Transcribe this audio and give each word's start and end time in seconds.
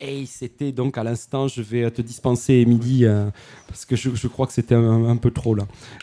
Et 0.00 0.26
c'était 0.26 0.72
donc 0.72 0.98
à 0.98 1.04
l'instant, 1.04 1.48
je 1.48 1.62
vais 1.62 1.90
te 1.90 2.02
dispenser, 2.02 2.54
Emily, 2.54 3.04
euh, 3.04 3.30
parce 3.68 3.84
que 3.84 3.96
je, 3.96 4.10
je 4.14 4.28
crois 4.28 4.46
que 4.46 4.52
c'était 4.52 4.74
un, 4.74 5.04
un 5.08 5.16
peu 5.16 5.30
trop 5.30 5.54
là. 5.54 5.66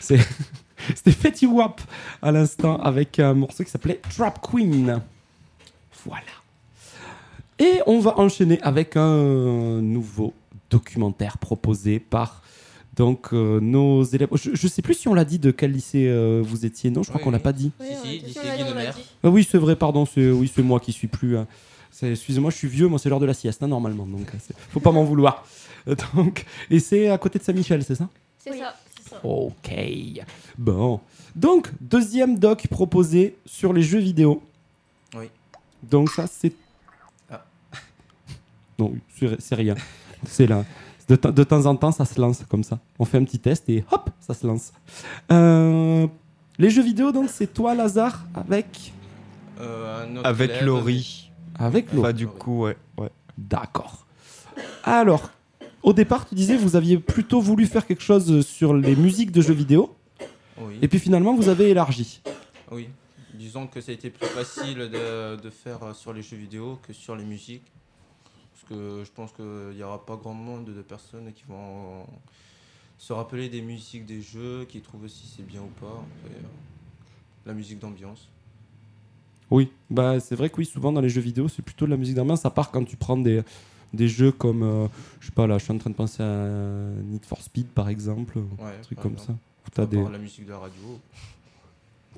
C'était 0.96 1.12
Fetty 1.12 1.46
Wap 1.46 1.80
à 2.22 2.32
l'instant 2.32 2.76
avec 2.80 3.20
un 3.20 3.34
morceau 3.34 3.62
qui 3.62 3.70
s'appelait 3.70 4.00
Trap 4.16 4.40
Queen. 4.44 5.00
Voilà. 6.04 6.26
Et 7.60 7.80
on 7.86 8.00
va 8.00 8.18
enchaîner 8.18 8.60
avec 8.62 8.96
un 8.96 9.80
nouveau 9.80 10.32
documentaire 10.70 11.38
proposé 11.38 12.00
par 12.00 12.42
donc 12.96 13.28
euh, 13.32 13.60
nos 13.60 14.02
élèves. 14.02 14.28
Je, 14.34 14.50
je 14.54 14.66
sais 14.66 14.82
plus 14.82 14.94
si 14.94 15.06
on 15.06 15.14
l'a 15.14 15.24
dit 15.24 15.38
de 15.38 15.52
quel 15.52 15.70
lycée 15.70 16.08
euh, 16.08 16.42
vous 16.44 16.66
étiez. 16.66 16.90
Non, 16.90 17.04
je 17.04 17.10
crois 17.10 17.20
Oui, 17.20 17.24
qu'on 17.26 17.30
l'a 17.30 17.38
pas 17.38 17.52
dit. 17.52 17.70
Oui, 17.78 17.86
Si, 18.02 18.08
si, 18.18 18.26
lycée 18.26 18.40
dit. 18.40 19.02
Ah 19.22 19.28
oui, 19.28 19.46
c'est 19.48 19.58
vrai, 19.58 19.76
pardon, 19.76 20.04
c'est 20.04 20.30
oui, 20.32 20.50
c'est 20.52 20.62
moi 20.62 20.80
qui 20.80 20.90
suis 20.90 21.06
plus. 21.06 21.36
hein. 21.36 21.46
Excusez-moi, 22.00 22.50
je 22.50 22.56
suis 22.56 22.68
vieux, 22.68 22.88
moi 22.88 22.98
c'est 22.98 23.08
l'heure 23.08 23.20
de 23.20 23.26
la 23.26 23.34
sieste 23.34 23.62
hein, 23.62 23.68
normalement, 23.68 24.06
donc 24.06 24.26
euh, 24.34 24.38
c'est- 24.40 24.56
faut 24.70 24.80
pas 24.80 24.90
m'en 24.92 25.04
vouloir. 25.04 25.44
Euh, 25.88 25.94
Donc, 26.14 26.44
et 26.70 26.78
c'est 26.80 27.08
à 27.08 27.18
côté 27.18 27.38
de 27.38 27.44
Saint-Michel, 27.44 27.82
c'est 27.84 27.94
ça? 27.96 28.08
C'est 28.38 28.50
Oui. 28.52 28.58
ça, 28.58 28.74
c'est 29.02 29.10
ça. 29.10 29.20
Ok. 29.24 29.70
Bon. 30.58 31.00
Donc, 31.36 31.70
deuxième 31.80 32.38
doc 32.38 32.66
proposé 32.68 33.36
sur 33.46 33.72
les 33.72 33.82
jeux 33.82 33.98
vidéo. 34.00 34.42
Oui. 35.16 35.26
Donc 35.82 36.10
ça, 36.10 36.26
c'est... 36.26 36.52
Ah. 37.30 37.44
Non, 38.78 38.94
c'est 39.38 39.54
rien. 39.54 39.74
C'est 40.26 40.46
là. 40.46 40.64
De, 41.08 41.16
te- 41.16 41.28
de 41.28 41.44
temps 41.44 41.66
en 41.66 41.74
temps, 41.76 41.92
ça 41.92 42.04
se 42.04 42.20
lance 42.20 42.42
comme 42.48 42.62
ça. 42.64 42.78
On 42.98 43.04
fait 43.04 43.18
un 43.18 43.24
petit 43.24 43.38
test 43.38 43.68
et 43.68 43.84
hop, 43.90 44.08
ça 44.20 44.34
se 44.34 44.46
lance. 44.46 44.72
Euh, 45.30 46.06
les 46.58 46.70
jeux 46.70 46.82
vidéo, 46.82 47.10
donc, 47.12 47.28
c'est 47.28 47.52
toi, 47.52 47.74
Lazare, 47.74 48.24
avec... 48.34 48.92
Euh, 49.60 50.04
un 50.06 50.16
autre 50.16 50.28
Avec 50.28 50.60
Laurie. 50.62 51.31
Avec 51.58 51.86
Enfin, 51.88 51.96
l'autre. 51.96 52.12
du 52.12 52.26
coup, 52.26 52.62
ouais. 52.64 52.76
ouais. 52.98 53.10
D'accord. 53.38 54.06
Alors, 54.84 55.30
au 55.82 55.92
départ, 55.92 56.28
tu 56.28 56.34
disais, 56.34 56.56
vous 56.56 56.76
aviez 56.76 56.98
plutôt 56.98 57.40
voulu 57.40 57.66
faire 57.66 57.86
quelque 57.86 58.02
chose 58.02 58.44
sur 58.46 58.74
les 58.74 58.94
musiques 58.96 59.32
de 59.32 59.40
jeux 59.40 59.54
vidéo. 59.54 59.94
Oui. 60.58 60.78
Et 60.82 60.88
puis 60.88 60.98
finalement, 60.98 61.34
vous 61.34 61.48
avez 61.48 61.70
élargi. 61.70 62.20
Oui. 62.70 62.88
Disons 63.34 63.66
que 63.66 63.80
ça 63.80 63.90
a 63.90 63.94
été 63.94 64.10
plus 64.10 64.26
facile 64.26 64.78
de, 64.78 65.36
de 65.40 65.50
faire 65.50 65.94
sur 65.96 66.12
les 66.12 66.22
jeux 66.22 66.36
vidéo 66.36 66.78
que 66.86 66.92
sur 66.92 67.16
les 67.16 67.24
musiques. 67.24 67.64
Parce 68.52 68.64
que 68.68 69.02
je 69.04 69.10
pense 69.10 69.32
qu'il 69.32 69.74
n'y 69.76 69.82
aura 69.82 70.04
pas 70.04 70.16
grand 70.16 70.34
monde 70.34 70.66
de 70.66 70.82
personnes 70.82 71.32
qui 71.32 71.42
vont 71.48 72.06
se 72.98 73.12
rappeler 73.12 73.48
des 73.48 73.62
musiques 73.62 74.04
des 74.06 74.20
jeux, 74.20 74.64
qui 74.68 74.80
trouvent 74.80 75.08
si 75.08 75.26
c'est 75.26 75.44
bien 75.44 75.62
ou 75.62 75.72
pas. 75.80 76.04
Euh, 76.26 76.28
la 77.46 77.54
musique 77.54 77.78
d'ambiance. 77.80 78.28
Oui, 79.52 79.70
bah 79.90 80.18
c'est 80.18 80.34
vrai 80.34 80.48
que 80.48 80.56
oui, 80.56 80.64
souvent 80.64 80.92
dans 80.92 81.02
les 81.02 81.10
jeux 81.10 81.20
vidéo, 81.20 81.46
c'est 81.46 81.60
plutôt 81.60 81.84
de 81.84 81.90
la 81.90 81.98
musique 81.98 82.14
d'ambiance, 82.14 82.46
à 82.46 82.50
part 82.50 82.70
quand 82.70 82.84
tu 82.84 82.96
prends 82.96 83.18
des, 83.18 83.42
des 83.92 84.08
jeux 84.08 84.32
comme, 84.32 84.62
euh, 84.62 84.86
je 85.20 85.26
sais 85.26 85.32
pas 85.32 85.46
là, 85.46 85.58
je 85.58 85.64
suis 85.64 85.72
en 85.74 85.76
train 85.76 85.90
de 85.90 85.94
penser 85.94 86.22
à 86.22 86.46
Need 87.04 87.26
for 87.26 87.42
Speed 87.42 87.66
par 87.66 87.90
exemple, 87.90 88.38
Ouais, 88.38 88.70
un 88.78 88.82
truc 88.82 88.98
comme 88.98 89.18
ça. 89.18 89.32
Où 89.32 89.70
t'as 89.70 89.84
des... 89.84 90.02
la 90.02 90.16
musique 90.16 90.46
de 90.46 90.52
la 90.52 90.58
radio. 90.58 90.98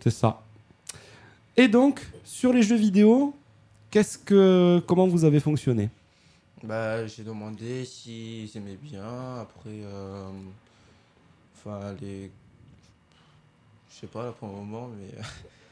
C'est 0.00 0.12
ça. 0.12 0.44
Et 1.56 1.66
donc, 1.66 2.06
sur 2.22 2.52
les 2.52 2.62
jeux 2.62 2.76
vidéo, 2.76 3.34
qu'est-ce 3.90 4.16
que, 4.16 4.80
comment 4.86 5.08
vous 5.08 5.24
avez 5.24 5.40
fonctionné? 5.40 5.90
Bah, 6.62 7.04
j'ai 7.08 7.24
demandé 7.24 7.84
s'ils 7.84 8.56
aimaient 8.56 8.78
bien. 8.80 9.40
Après, 9.40 9.70
euh, 9.70 10.30
enfin, 11.56 11.94
les. 12.00 12.30
Je 13.90 14.00
sais 14.00 14.06
pas 14.06 14.24
là 14.24 14.30
pour 14.30 14.46
le 14.46 14.54
moment, 14.54 14.88
mais. 14.96 15.20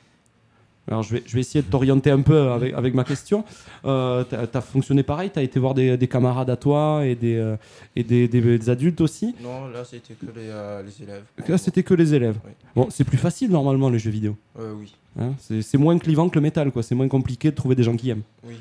Alors 0.88 1.02
je 1.04 1.14
vais, 1.14 1.22
je 1.24 1.34
vais 1.34 1.40
essayer 1.40 1.62
de 1.62 1.70
t'orienter 1.70 2.10
un 2.10 2.20
peu 2.22 2.50
avec, 2.50 2.74
avec 2.74 2.92
ma 2.94 3.04
question. 3.04 3.44
Euh, 3.84 4.24
t'as 4.24 4.46
as 4.58 4.60
fonctionné 4.60 5.02
pareil, 5.04 5.30
t'as 5.32 5.42
été 5.42 5.60
voir 5.60 5.74
des, 5.74 5.96
des 5.96 6.08
camarades 6.08 6.50
à 6.50 6.56
toi 6.56 7.06
et 7.06 7.14
des, 7.14 7.36
euh, 7.36 7.56
et 7.94 8.02
des, 8.02 8.26
des- 8.26 8.58
des 8.58 8.70
adultes 8.70 9.00
aussi? 9.00 9.34
Non, 9.42 9.68
là, 9.68 9.84
c'était 9.84 10.14
que 10.14 10.26
les, 10.26 10.48
euh, 10.48 10.82
les 10.82 11.02
élèves. 11.04 11.22
Là, 11.48 11.56
c'était 11.58 11.82
que 11.84 11.94
les 11.94 12.14
élèves. 12.14 12.36
Oui. 12.44 12.50
Bon, 12.74 12.88
c'est 12.90 13.04
plus 13.04 13.16
facile 13.18 13.50
normalement 13.52 13.90
les 13.90 14.00
jeux 14.00 14.10
vidéo. 14.10 14.36
Euh, 14.58 14.74
oui, 14.78 14.92
hein. 15.20 15.32
c'est 15.38 15.62
c'est 15.62 15.78
moins 15.78 15.96
clivant 15.98 16.28
que 16.28 16.34
le 16.34 16.40
métal, 16.40 16.72
quoi. 16.72 16.82
C'est 16.82 16.96
moins 16.96 17.08
compliqué 17.08 17.50
de 17.50 17.54
trouver 17.56 17.76
des 17.76 17.84
gens 17.84 17.96
qui 17.96 18.10
aiment. 18.10 18.22
oui. 18.46 18.56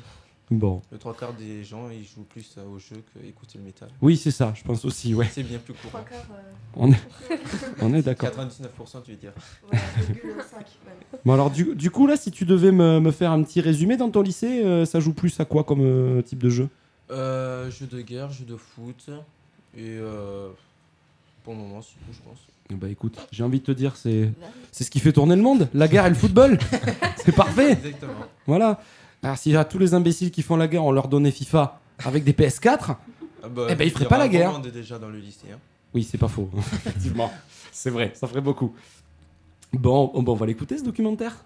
Bon. 0.58 0.82
Le 0.90 0.98
trois 0.98 1.14
quarts 1.14 1.32
des 1.32 1.64
gens, 1.64 1.88
ils 1.90 2.04
jouent 2.04 2.24
plus 2.28 2.54
euh, 2.58 2.64
au 2.66 2.78
jeu 2.78 2.96
qu'écouter 3.14 3.58
le 3.58 3.64
métal. 3.64 3.88
Oui, 4.00 4.16
c'est 4.16 4.30
ça, 4.30 4.52
je 4.54 4.62
pense 4.62 4.84
aussi, 4.84 5.14
ouais. 5.14 5.28
C'est 5.32 5.42
bien 5.42 5.58
plus 5.58 5.72
court. 5.74 5.90
Trois 5.90 6.02
quarts, 6.02 6.26
euh, 6.32 6.42
On 6.76 6.92
est, 6.92 7.00
on 7.80 7.94
est 7.94 8.02
d'accord. 8.02 8.28
99% 8.28 9.02
tu 9.04 9.12
veux 9.12 9.16
dire. 9.16 9.32
même. 9.72 9.80
Bon, 11.24 11.32
alors, 11.32 11.50
du, 11.50 11.74
du 11.74 11.90
coup, 11.90 12.06
là, 12.06 12.16
si 12.16 12.30
tu 12.30 12.44
devais 12.44 12.72
me, 12.72 13.00
me 13.00 13.10
faire 13.10 13.30
un 13.30 13.42
petit 13.42 13.60
résumé 13.60 13.96
dans 13.96 14.10
ton 14.10 14.22
lycée, 14.22 14.64
euh, 14.64 14.84
ça 14.84 15.00
joue 15.00 15.12
plus 15.12 15.38
à 15.40 15.44
quoi 15.44 15.64
comme 15.64 15.80
euh, 15.82 16.22
type 16.22 16.42
de 16.42 16.50
jeu? 16.50 16.68
Euh, 17.10 17.70
jeu 17.70 17.86
de 17.86 18.00
guerre, 18.00 18.30
jeu 18.30 18.44
de 18.44 18.56
foot. 18.56 19.08
Et 19.76 19.80
euh, 19.98 20.48
pour 21.44 21.54
le 21.54 21.60
moment, 21.60 21.80
c'est 21.82 21.94
tout, 21.94 22.12
je 22.12 22.20
pense. 22.28 22.38
Bah 22.70 22.88
écoute, 22.88 23.18
j'ai 23.32 23.42
envie 23.44 23.60
de 23.60 23.64
te 23.64 23.72
dire, 23.72 23.96
c'est 23.96 24.30
c'est 24.70 24.84
ce 24.84 24.90
qui 24.90 24.98
fait 24.98 25.12
tourner 25.12 25.36
le 25.36 25.42
monde, 25.42 25.68
la 25.74 25.88
guerre 25.88 26.06
et 26.06 26.08
le 26.08 26.14
football. 26.14 26.58
c'est 27.16 27.34
parfait. 27.34 27.72
Exactement. 27.72 28.12
Voilà. 28.46 28.80
Alors, 29.22 29.38
si 29.38 29.54
à 29.56 29.64
tous 29.64 29.78
les 29.78 29.94
imbéciles 29.94 30.30
qui 30.30 30.42
font 30.42 30.56
la 30.56 30.66
guerre, 30.68 30.84
on 30.84 30.90
leur 30.92 31.08
donnait 31.08 31.30
FIFA 31.30 31.80
avec 32.04 32.24
des 32.24 32.32
PS4, 32.32 32.96
Ah 33.44 33.48
bah, 33.48 33.66
Eh 33.70 33.74
ben, 33.74 33.84
ils 33.86 33.90
feraient 33.90 34.06
pas 34.08 34.18
la 34.18 34.28
guerre. 34.28 34.48
un 34.48 34.52
grand 34.54 34.60
monde 34.62 34.70
déjà 34.72 34.98
dans 34.98 35.08
le 35.08 35.18
lycée. 35.18 35.46
hein. 35.52 35.58
oui, 35.94 36.02
c'est 36.02 36.18
pas 36.18 36.28
faux. 36.28 36.48
Effectivement. 36.58 37.30
C'est 37.70 37.90
vrai, 37.90 38.12
ça 38.14 38.26
ferait 38.26 38.40
beaucoup. 38.40 38.74
Bon, 39.72 40.10
oh, 40.12 40.22
bon, 40.22 40.32
on 40.32 40.36
va 40.36 40.46
l'écouter 40.46 40.76
ce 40.76 40.82
documentaire? 40.84 41.36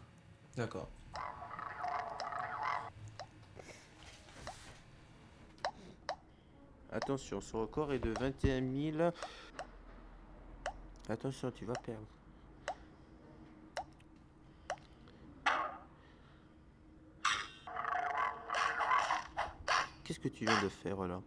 D'accord. 0.56 0.88
Attention, 6.92 7.40
son 7.40 7.60
record 7.62 7.92
est 7.92 7.98
de 7.98 8.10
21 8.18 8.62
000. 8.98 9.10
Attention, 11.08 11.50
tu 11.54 11.64
vas 11.64 11.74
perdre. 11.74 12.06
Qu'est-ce 20.06 20.20
que 20.20 20.28
tu 20.28 20.44
viens 20.44 20.62
de 20.62 20.68
faire 20.68 20.96
là? 21.02 21.20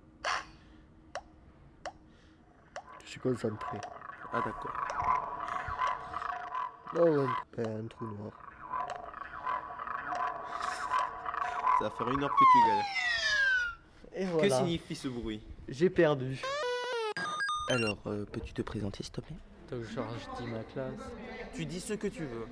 Je 3.04 3.10
suis 3.10 3.20
concentré. 3.20 3.78
Ah 4.32 4.42
d'accord. 4.46 4.88
Non, 6.96 7.26
un, 7.26 7.36
ben, 7.58 7.84
un 7.84 7.88
trou 7.90 8.06
noir. 8.06 8.32
Ça 11.78 11.84
va 11.86 11.90
faire 11.90 12.10
une 12.10 12.24
heure 12.24 12.30
que 12.30 12.46
tu 12.54 12.60
galères. 12.70 14.42
Et 14.42 14.48
Que 14.48 14.50
signifie 14.56 14.96
ce 14.96 15.10
bruit? 15.10 15.42
J'ai 15.68 15.90
perdu. 15.90 16.42
Alors, 17.70 17.98
euh, 18.08 18.26
peux-tu 18.32 18.54
te 18.54 18.62
présenter 18.62 19.04
s'il 19.04 19.12
te 19.12 19.20
plaît? 19.20 19.36
Donc 19.72 19.84
je 19.84 20.42
dis 20.42 20.50
ma 20.50 20.64
classe. 20.64 20.94
Tu 21.54 21.66
dis 21.66 21.82
ce 21.82 21.94
que 21.96 22.08
tu 22.08 22.24
veux. 22.24 22.48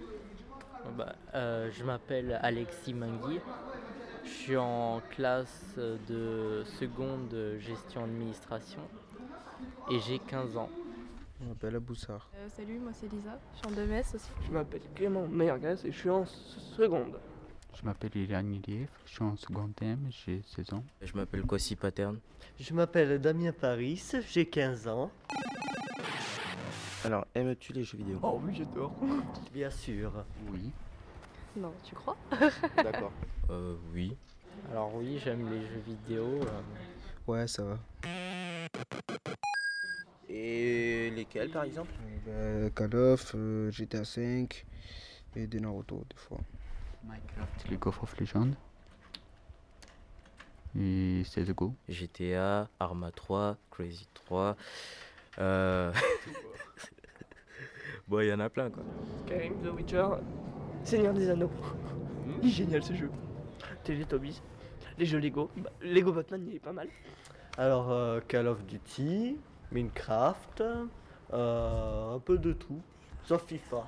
Bah, 0.97 1.15
euh, 1.35 1.71
je 1.71 1.83
m'appelle 1.85 2.37
Alexis 2.43 2.93
Mangui. 2.93 3.39
Je 4.23 4.29
suis 4.29 4.57
en 4.57 5.01
classe 5.09 5.75
de 5.77 6.63
seconde 6.79 7.33
gestion 7.59 8.03
administration 8.03 8.81
et 9.91 9.99
j'ai 9.99 10.19
15 10.19 10.57
ans. 10.57 10.69
Je 11.39 11.47
m'appelle 11.47 11.75
Aboussar. 11.75 12.29
Euh, 12.35 12.47
salut, 12.49 12.79
moi 12.79 12.91
c'est 12.93 13.11
Lisa, 13.11 13.39
je 13.53 13.57
suis 13.59 13.67
en 13.67 13.71
2 13.71 13.99
aussi. 14.15 14.29
Je 14.47 14.51
m'appelle 14.51 14.81
Clément 14.95 15.27
Mergas 15.27 15.81
et 15.85 15.91
je 15.91 15.97
suis 15.97 16.09
en 16.09 16.25
seconde. 16.25 17.19
Je 17.75 17.85
m'appelle 17.85 18.15
Ilan 18.15 18.51
Iliev, 18.51 18.89
je 19.05 19.11
suis 19.11 19.23
en 19.23 19.35
seconde 19.35 19.73
M, 19.81 20.07
j'ai 20.09 20.41
16 20.55 20.73
ans. 20.73 20.83
Je 21.01 21.13
m'appelle 21.13 21.43
Kwasi 21.43 21.75
Paterne. 21.75 22.19
Je 22.59 22.73
m'appelle 22.73 23.19
Damien 23.21 23.51
Paris, 23.51 24.03
j'ai 24.27 24.47
15 24.47 24.87
ans. 24.87 25.11
Alors, 27.05 27.25
aimes-tu 27.35 27.71
les 27.73 27.83
jeux 27.83 27.97
vidéo? 27.99 28.19
Oh 28.23 28.41
oui, 28.43 28.55
j'adore. 28.55 28.91
Bien 29.53 29.69
sûr. 29.69 30.11
Oui. 30.51 30.71
Non, 31.57 31.73
tu 31.83 31.95
crois? 31.95 32.17
D'accord. 32.83 33.11
Euh, 33.49 33.75
oui. 33.93 34.15
Alors 34.71 34.93
oui, 34.95 35.19
j'aime 35.23 35.49
les 35.49 35.61
jeux 35.61 35.81
vidéo. 35.85 36.25
euh, 36.43 36.61
Ouais, 37.27 37.47
ça 37.47 37.63
va. 37.63 37.77
Et 40.29 41.11
lesquels 41.15 41.49
par 41.49 41.63
exemple? 41.63 41.91
Ben, 42.25 42.69
Call 42.71 42.95
of, 42.95 43.31
euh, 43.35 43.71
GTA 43.71 44.03
5 44.03 44.65
et 45.35 45.47
des 45.47 45.59
Naruto 45.59 46.03
des 46.09 46.15
fois. 46.15 46.39
Minecraft, 47.03 47.69
League 47.69 47.87
of 47.87 48.19
Legends. 48.19 48.51
Et 50.79 51.23
CSGO. 51.25 51.73
GTA, 51.89 52.69
Arma 52.79 53.11
3, 53.11 53.57
Crazy 53.71 54.07
3. 54.13 54.55
Euh... 55.39 55.91
bon, 58.07 58.19
il 58.19 58.27
y 58.27 58.33
en 58.33 58.39
a 58.39 58.49
plein 58.49 58.69
quoi. 58.69 58.83
Skyrim, 59.25 59.53
The 59.63 59.73
Witcher, 59.75 60.07
Seigneur 60.87 61.13
des 61.13 61.29
Anneaux. 61.29 61.51
Il 62.41 62.47
est 62.47 62.51
génial 62.51 62.81
ce 62.81 62.93
jeu. 62.93 63.11
Teletubbies, 63.83 64.41
les 64.97 65.05
jeux 65.05 65.19
Lego. 65.19 65.51
Bah, 65.57 65.69
Lego 65.81 66.13
Batman, 66.13 66.41
il 66.47 66.55
est 66.55 66.59
pas 66.59 66.71
mal. 66.71 66.87
Alors, 67.57 67.91
euh, 67.91 68.21
Call 68.25 68.47
of 68.47 68.65
Duty, 68.65 69.37
Minecraft, 69.73 70.63
euh, 71.33 72.15
un 72.15 72.19
peu 72.19 72.37
de 72.37 72.53
tout, 72.53 72.79
sauf 73.25 73.45
FIFA. 73.47 73.85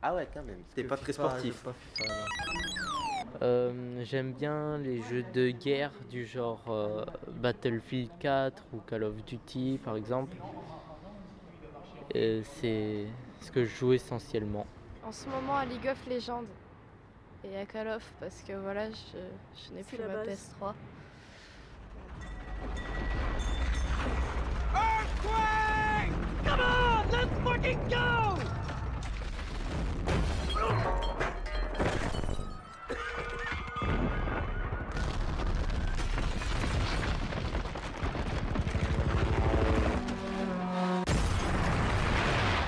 Ah 0.00 0.14
ouais, 0.14 0.28
quand 0.32 0.44
même. 0.44 0.60
T'es 0.76 0.84
pas 0.84 0.96
très 0.96 1.12
sportif. 1.12 1.60
pas 1.64 1.72
FIFA. 1.72 2.14
Euh, 3.42 4.04
J'aime 4.04 4.30
bien 4.32 4.78
les 4.78 5.02
jeux 5.02 5.24
de 5.34 5.50
guerre 5.50 5.90
du 6.08 6.24
genre 6.24 6.62
euh, 6.68 7.04
Battlefield 7.40 8.10
4 8.20 8.62
ou 8.72 8.78
Call 8.86 9.02
of 9.02 9.24
Duty 9.24 9.80
par 9.84 9.96
exemple. 9.96 10.36
C'est 12.14 13.06
ce 13.40 13.50
que 13.50 13.64
je 13.64 13.74
joue 13.74 13.92
essentiellement. 13.94 14.66
En 15.04 15.10
ce 15.10 15.28
moment 15.28 15.56
à 15.56 15.64
League 15.64 15.88
of 15.88 16.06
Legends 16.06 16.44
et 17.44 17.58
à 17.58 17.66
Call 17.66 17.88
of 17.88 18.04
parce 18.20 18.42
que 18.42 18.52
voilà, 18.52 18.88
je, 18.90 19.18
je 19.66 19.74
n'ai 19.74 19.82
plus 19.82 19.98
la 19.98 20.06
ma 20.06 20.24
base. 20.24 20.28
PS3. 20.28 20.74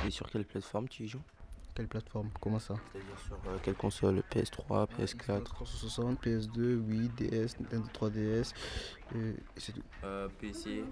Et 0.07 0.11
sur 0.11 0.29
quelle 0.31 0.45
plateforme 0.45 0.89
tu 0.89 1.05
y 1.05 1.09
joues? 1.09 1.23
Quelle 1.75 1.89
plateforme? 1.89 2.31
Comment 2.41 2.61
ça? 2.61 2.75
C'est-à-dire 2.93 3.19
sur 3.19 3.35
euh, 3.35 3.59
quelle 3.63 3.75
console? 3.75 4.23
PS3, 4.31 4.87
PS4 4.97 5.43
360, 5.43 6.25
PS2, 6.25 6.77
Wii, 6.77 7.09
DS, 7.09 7.59
Nintendo 7.59 7.89
3DS, 7.93 8.53
et, 9.15 9.19
et 9.19 9.35
c'est 9.57 9.73
tout. 9.73 9.83
Euh, 10.05 10.29
PC. 10.41 10.85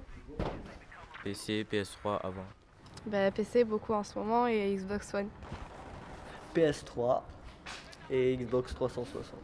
PC, 1.23 1.65
PS3 1.71 2.19
avant. 2.23 2.45
Bah, 3.07 3.31
PC 3.31 3.63
beaucoup 3.63 3.93
en 3.93 4.03
ce 4.03 4.19
moment 4.19 4.49
et 4.49 4.75
Xbox 4.75 5.15
One. 5.15 5.29
PS3 6.55 7.23
et 8.11 8.37
Xbox 8.37 8.75
360. 8.75 9.39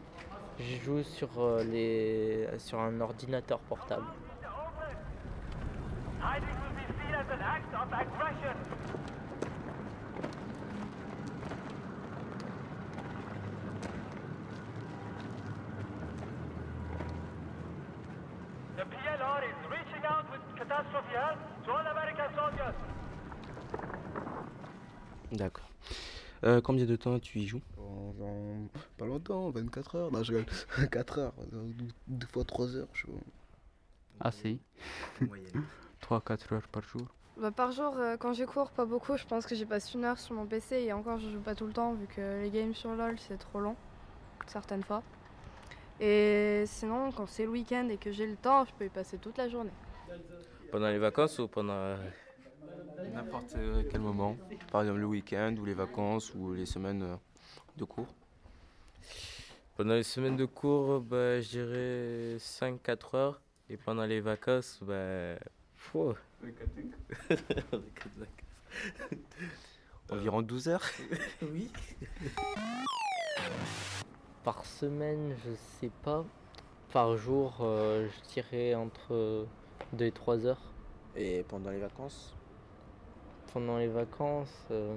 Je 0.59 0.75
joue 0.83 1.03
sur, 1.03 1.29
euh, 1.39 1.63
les... 1.63 2.49
sur 2.59 2.79
un 2.79 2.99
ordinateur 2.99 3.59
portable. 3.59 4.03
D'accord. 25.31 25.69
Euh, 26.49 26.61
combien 26.61 26.85
de 26.85 26.95
temps 26.95 27.19
tu 27.19 27.37
y 27.39 27.47
joues? 27.47 27.61
En, 27.77 28.13
en- 28.23 28.67
pas 28.97 29.05
longtemps, 29.05 29.51
24 29.51 29.95
heures. 29.95 30.11
Non, 30.11 30.23
je 30.23 30.33
rigole. 30.33 30.89
4 30.91 31.19
heures. 31.19 31.33
Deux, 32.07 32.25
fois 32.27 32.43
3 32.43 32.75
heures. 32.75 32.87
Je... 32.93 33.05
Assez. 34.19 34.57
3-4 36.01 36.53
heures 36.53 36.67
par 36.69 36.81
jour. 36.81 37.07
Bah, 37.37 37.51
par 37.51 37.71
jour, 37.71 37.95
euh, 37.97 38.17
quand 38.17 38.33
je 38.33 38.43
cours, 38.45 38.71
pas 38.71 38.85
beaucoup. 38.85 39.15
Je 39.15 39.25
pense 39.25 39.45
que 39.45 39.53
j'ai 39.53 39.65
passé 39.65 39.95
une 39.97 40.05
heure 40.05 40.17
sur 40.19 40.33
mon 40.33 40.45
PC 40.45 40.77
et 40.77 40.91
encore, 40.93 41.19
je 41.19 41.29
joue 41.29 41.39
pas 41.39 41.53
tout 41.53 41.67
le 41.67 41.73
temps 41.73 41.93
vu 41.93 42.07
que 42.07 42.41
les 42.41 42.49
games 42.49 42.73
sur 42.73 42.95
LoL 42.95 43.17
c'est 43.19 43.37
trop 43.37 43.59
long, 43.59 43.75
certaines 44.47 44.83
fois. 44.83 45.03
Et 45.99 46.63
sinon, 46.65 47.11
quand 47.11 47.27
c'est 47.27 47.43
le 47.43 47.49
week-end 47.49 47.87
et 47.89 47.97
que 47.97 48.11
j'ai 48.11 48.25
le 48.25 48.35
temps, 48.35 48.65
je 48.65 48.71
peux 48.77 48.85
y 48.85 48.89
passer 48.89 49.17
toute 49.17 49.37
la 49.37 49.49
journée. 49.49 49.71
Pendant 50.71 50.87
les 50.89 50.97
vacances 50.97 51.37
ou 51.39 51.47
pendant 51.47 51.73
euh, 51.73 51.97
n'importe 53.13 53.55
euh, 53.55 53.83
quel 53.89 54.01
moment 54.01 54.35
Par 54.71 54.81
exemple 54.81 54.99
le 54.99 55.05
week-end 55.05 55.55
ou 55.59 55.65
les 55.65 55.73
vacances 55.73 56.33
ou 56.35 56.53
les 56.53 56.65
semaines 56.65 57.03
euh, 57.03 57.15
de 57.77 57.85
cours 57.85 58.07
Pendant 59.77 59.93
les 59.95 60.03
semaines 60.03 60.35
de 60.35 60.45
cours, 60.45 60.99
bah, 61.01 61.39
je 61.41 61.49
dirais 61.49 62.37
5-4 62.37 63.15
heures. 63.15 63.41
Et 63.69 63.77
pendant 63.77 64.05
les 64.05 64.19
vacances, 64.19 64.79
bah. 64.81 65.35
Environ 70.11 70.41
12 70.41 70.67
heures 70.69 70.85
Oui. 71.41 71.71
Par 74.43 74.65
semaine, 74.65 75.35
je 75.45 75.51
sais 75.79 75.91
pas. 76.03 76.25
Par 76.91 77.15
jour, 77.17 77.57
euh, 77.61 78.07
je 78.07 78.33
dirais 78.33 78.73
entre 78.73 79.45
2 79.93 80.05
et 80.05 80.11
3 80.11 80.45
heures. 80.45 80.73
Et 81.15 81.43
pendant 81.47 81.69
les 81.69 81.79
vacances? 81.79 82.35
Pendant 83.53 83.77
les 83.79 83.87
vacances, 83.87 84.67
euh, 84.69 84.93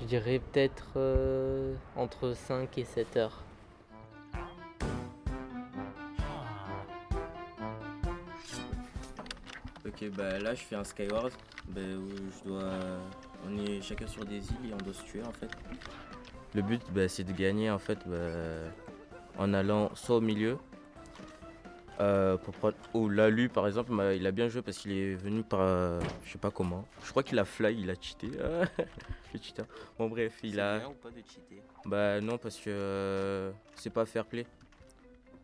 je 0.00 0.04
dirais 0.04 0.38
peut-être 0.38 0.90
euh, 0.96 1.74
entre 1.96 2.34
5 2.34 2.78
et 2.78 2.84
7 2.84 3.16
heures. 3.16 3.42
Ok, 9.86 10.10
bah 10.16 10.38
là 10.38 10.54
je 10.54 10.62
fais 10.62 10.76
un 10.76 10.84
Skyward 10.84 11.32
bah, 11.68 11.80
où 11.80 12.08
je 12.10 12.48
dois. 12.48 12.70
On 13.46 13.56
est 13.56 13.82
chacun 13.82 14.06
sur 14.06 14.24
des 14.24 14.36
îles 14.36 14.70
et 14.70 14.74
on 14.74 14.76
doit 14.76 14.94
se 14.94 15.02
tuer 15.02 15.22
en 15.24 15.32
fait. 15.32 15.50
Le 16.54 16.62
but 16.62 16.82
bah, 16.92 17.08
c'est 17.08 17.24
de 17.24 17.32
gagner 17.32 17.70
en 17.70 17.78
fait 17.78 17.98
bah, 18.06 18.70
en 19.36 19.52
allant 19.52 19.90
soit 19.94 20.16
au 20.16 20.20
milieu. 20.20 20.58
Euh, 22.00 22.36
pour 22.36 22.54
prendre... 22.54 22.76
Oh 22.94 23.08
Lalu 23.08 23.48
par 23.48 23.66
exemple 23.66 23.92
il 24.14 24.26
a 24.26 24.30
bien 24.30 24.48
joué 24.48 24.62
parce 24.62 24.78
qu'il 24.78 24.92
est 24.92 25.14
venu 25.14 25.42
par 25.42 25.60
euh, 25.60 26.00
je 26.24 26.32
sais 26.32 26.38
pas 26.38 26.50
comment. 26.50 26.84
Je 27.02 27.10
crois 27.10 27.22
qu'il 27.22 27.38
a 27.38 27.44
fly, 27.44 27.80
il 27.80 27.90
a 27.90 27.94
cheaté. 28.00 28.30
Le 29.34 29.40
cheater. 29.40 29.64
Bon 29.98 30.08
bref 30.08 30.38
il 30.42 30.54
C'est 30.54 30.60
a. 30.60 30.78
bien 30.78 30.88
ou 30.88 30.94
pas 30.94 31.10
de 31.10 31.16
cheater? 31.16 31.60
Bah 31.84 32.20
non 32.20 32.38
parce 32.38 32.56
que 32.56 32.70
euh, 32.70 33.50
c'est 33.74 33.90
pas 33.90 34.06
fair 34.06 34.24
play. 34.24 34.46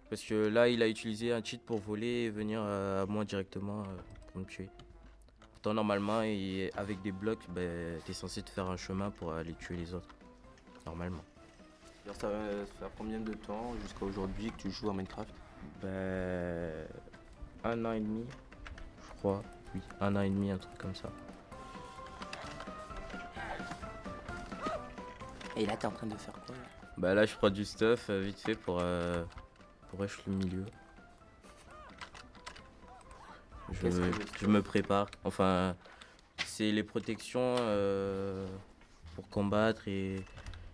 Parce 0.08 0.22
que 0.22 0.48
là 0.48 0.68
il 0.68 0.82
a 0.82 0.88
utilisé 0.88 1.32
un 1.32 1.42
cheat 1.42 1.62
pour 1.62 1.78
voler 1.78 2.24
et 2.26 2.30
venir 2.30 2.60
euh, 2.62 3.02
à 3.02 3.06
moi 3.06 3.24
directement 3.24 3.80
euh, 3.80 3.84
pour 4.30 4.40
me 4.40 4.46
tuer. 4.46 4.68
Pourtant 5.52 5.74
normalement 5.74 6.22
et 6.22 6.70
avec 6.76 7.02
des 7.02 7.12
blocs 7.12 7.44
bah, 7.48 7.62
t'es 8.06 8.12
censé 8.12 8.42
te 8.42 8.50
faire 8.50 8.70
un 8.70 8.76
chemin 8.76 9.10
pour 9.10 9.32
aller 9.32 9.54
tuer 9.54 9.76
les 9.76 9.92
autres. 9.94 10.08
Normalement. 10.86 11.24
Ça 12.12 12.28
faire 12.78 12.90
combien 12.98 13.18
de 13.18 13.32
temps 13.32 13.72
jusqu'à 13.82 14.04
aujourd'hui 14.04 14.50
que 14.52 14.62
tu 14.62 14.70
joues 14.70 14.90
à 14.90 14.92
Minecraft? 14.92 15.34
Bah 15.82 15.88
un 17.64 17.84
an 17.84 17.92
et 17.92 18.00
demi 18.00 18.24
je 19.02 19.08
crois. 19.18 19.42
Oui, 19.74 19.80
un 20.00 20.14
an 20.16 20.20
et 20.20 20.30
demi, 20.30 20.50
un 20.50 20.58
truc 20.58 20.78
comme 20.78 20.94
ça. 20.94 21.10
Et 25.56 25.66
là 25.66 25.76
t'es 25.76 25.86
en 25.86 25.90
train 25.90 26.06
de 26.06 26.16
faire 26.16 26.34
quoi 26.46 26.54
là? 26.54 26.62
Bah 26.96 27.14
là 27.14 27.26
je 27.26 27.34
prends 27.36 27.50
du 27.50 27.64
stuff 27.64 28.06
euh, 28.10 28.20
vite 28.20 28.40
fait 28.40 28.54
pour, 28.54 28.78
euh, 28.80 29.24
pour 29.88 30.00
rush 30.00 30.20
le 30.26 30.32
milieu. 30.32 30.64
Je, 33.72 33.88
le 33.88 34.10
je 34.40 34.46
me 34.46 34.62
prépare. 34.62 35.08
Enfin, 35.24 35.76
c'est 36.44 36.70
les 36.70 36.82
protections 36.82 37.56
euh, 37.60 38.46
pour 39.14 39.28
combattre 39.28 39.88
et... 39.88 40.24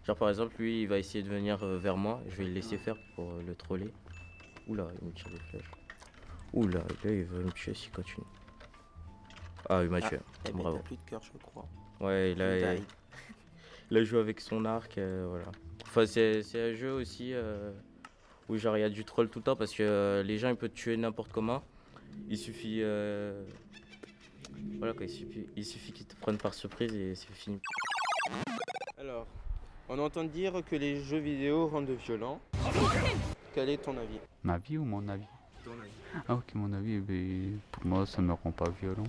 Genre 0.07 0.17
par 0.17 0.31
exemple 0.31 0.57
lui 0.59 0.83
il 0.83 0.89
va 0.89 0.99
essayer 0.99 1.23
de 1.23 1.29
venir 1.29 1.63
euh, 1.63 1.79
vers 1.79 1.97
moi, 1.97 2.21
je 2.29 2.37
vais 2.37 2.45
le 2.45 2.53
laisser 2.53 2.79
faire 2.79 2.97
pour 3.15 3.33
le 3.47 3.55
troller. 3.55 3.93
Oula, 4.69 4.87
il 5.01 5.09
me 5.09 5.13
tire 5.13 5.29
des 5.31 5.39
flèches. 5.51 5.71
Oula, 6.53 6.81
là 6.81 7.11
il 7.11 7.25
veut 7.25 7.45
me 7.45 7.51
tuer 7.53 7.75
s'il 7.75 7.91
continue. 7.93 8.27
Ah 9.69 9.83
il 9.83 9.91
m'a 9.91 9.99
Ah, 10.03 10.09
tué, 10.09 10.19
Eh 10.49 10.53
bravo. 10.53 10.79
plus 10.79 10.97
de 10.97 11.03
cœur 11.07 11.21
je 11.23 11.39
crois. 11.39 11.67
Ouais, 12.01 12.35
là, 12.35 12.57
Il 12.57 12.63
il, 12.63 12.77
died. 12.77 12.85
il 13.91 13.97
a 13.99 14.05
joué 14.05 14.21
avec 14.21 14.41
son 14.41 14.65
arc, 14.65 14.99
euh, 14.99 15.27
voilà. 15.29 15.51
Enfin, 15.83 16.07
c'est 16.07 16.43
c'est 16.43 16.71
un 16.71 16.75
jeu 16.75 16.93
aussi 16.93 17.33
euh, 17.35 17.73
où 18.49 18.57
genre 18.57 18.77
il 18.77 18.81
y 18.81 18.85
a 18.85 18.89
du 18.91 19.05
troll 19.05 19.29
tout 19.29 19.41
le 19.41 19.45
temps 19.45 19.57
parce 19.57 19.73
que 19.75 19.83
euh, 19.83 20.23
les 20.23 20.39
gens 20.39 20.49
ils 20.51 20.57
peuvent 20.57 20.71
te 20.71 20.75
tuer 20.75 20.97
n'importe 20.97 21.31
comment. 21.33 21.63
Il 22.29 22.39
suffit, 22.39 22.81
euh, 22.83 23.45
voilà 24.79 24.93
quoi, 24.95 25.05
il 25.07 25.11
suffit, 25.11 25.47
il 25.57 25.65
suffit 25.65 25.93
qu'ils 25.93 26.07
te 26.07 26.17
prennent 26.17 26.39
par 26.39 26.55
surprise 26.55 26.93
et 26.95 27.15
c'est 27.15 27.33
fini. 27.33 27.61
Alors, 28.99 29.27
on 29.89 29.99
entend 29.99 30.25
dire 30.25 30.63
que 30.69 30.77
les 30.77 31.01
jeux 31.03 31.19
vidéo 31.19 31.69
rendent 31.69 31.91
violents. 31.91 32.41
Quel 33.55 33.69
est 33.71 33.79
ton 33.79 33.97
avis? 33.97 34.19
Ma 34.43 34.59
vie 34.59 34.79
ou 34.79 34.85
mon 34.85 35.07
avis 35.09 35.25
Ton 35.65 35.73
avis. 35.73 36.25
Ah 36.29 36.35
ok, 36.35 36.55
mon 36.55 36.73
avis, 36.73 37.01
pour 37.73 37.87
moi 37.87 38.07
ça 38.07 38.23
me 38.23 38.33
rend 38.33 38.51
pas 38.51 38.71
violent. 38.81 39.05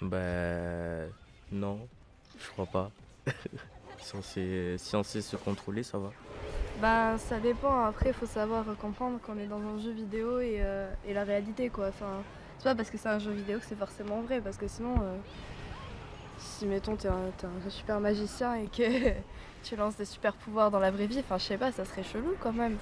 Bah 0.00 1.06
non, 1.50 1.86
je 2.38 2.50
crois 2.50 2.66
pas. 2.66 2.90
si, 3.98 4.14
on 4.16 4.22
sait, 4.22 4.76
si 4.78 4.96
on 4.96 5.02
sait 5.02 5.22
se 5.22 5.36
contrôler, 5.36 5.82
ça 5.82 5.98
va. 5.98 6.10
Bah, 6.80 7.16
ça 7.18 7.38
dépend. 7.38 7.84
Après, 7.84 8.10
il 8.10 8.14
faut 8.14 8.26
savoir 8.26 8.64
comprendre 8.80 9.20
qu'on 9.20 9.38
est 9.38 9.46
dans 9.46 9.60
un 9.60 9.78
jeu 9.78 9.92
vidéo 9.92 10.40
et, 10.40 10.56
euh, 10.58 10.92
et 11.06 11.14
la 11.14 11.24
réalité, 11.24 11.68
quoi. 11.70 11.88
Enfin, 11.88 12.22
c'est 12.58 12.64
pas 12.64 12.74
parce 12.74 12.90
que 12.90 12.98
c'est 12.98 13.08
un 13.08 13.18
jeu 13.18 13.32
vidéo 13.32 13.58
que 13.58 13.64
c'est 13.64 13.78
forcément 13.78 14.20
vrai, 14.22 14.40
parce 14.40 14.56
que 14.56 14.66
sinon, 14.66 14.94
euh, 15.02 15.16
si 16.38 16.66
mettons 16.66 16.96
t'es 16.96 17.08
un, 17.08 17.30
t'es 17.38 17.46
un 17.46 17.70
super 17.70 18.00
magicien 18.00 18.54
et 18.54 18.66
que 18.66 18.82
tu 19.64 19.76
lances 19.76 19.96
des 19.96 20.04
super 20.04 20.34
pouvoirs 20.34 20.70
dans 20.70 20.78
la 20.78 20.90
vraie 20.90 21.06
vie, 21.06 21.18
enfin, 21.20 21.38
je 21.38 21.44
sais 21.44 21.58
pas, 21.58 21.72
ça 21.72 21.84
serait 21.84 22.04
chelou 22.04 22.34
quand 22.40 22.52
même. 22.52 22.76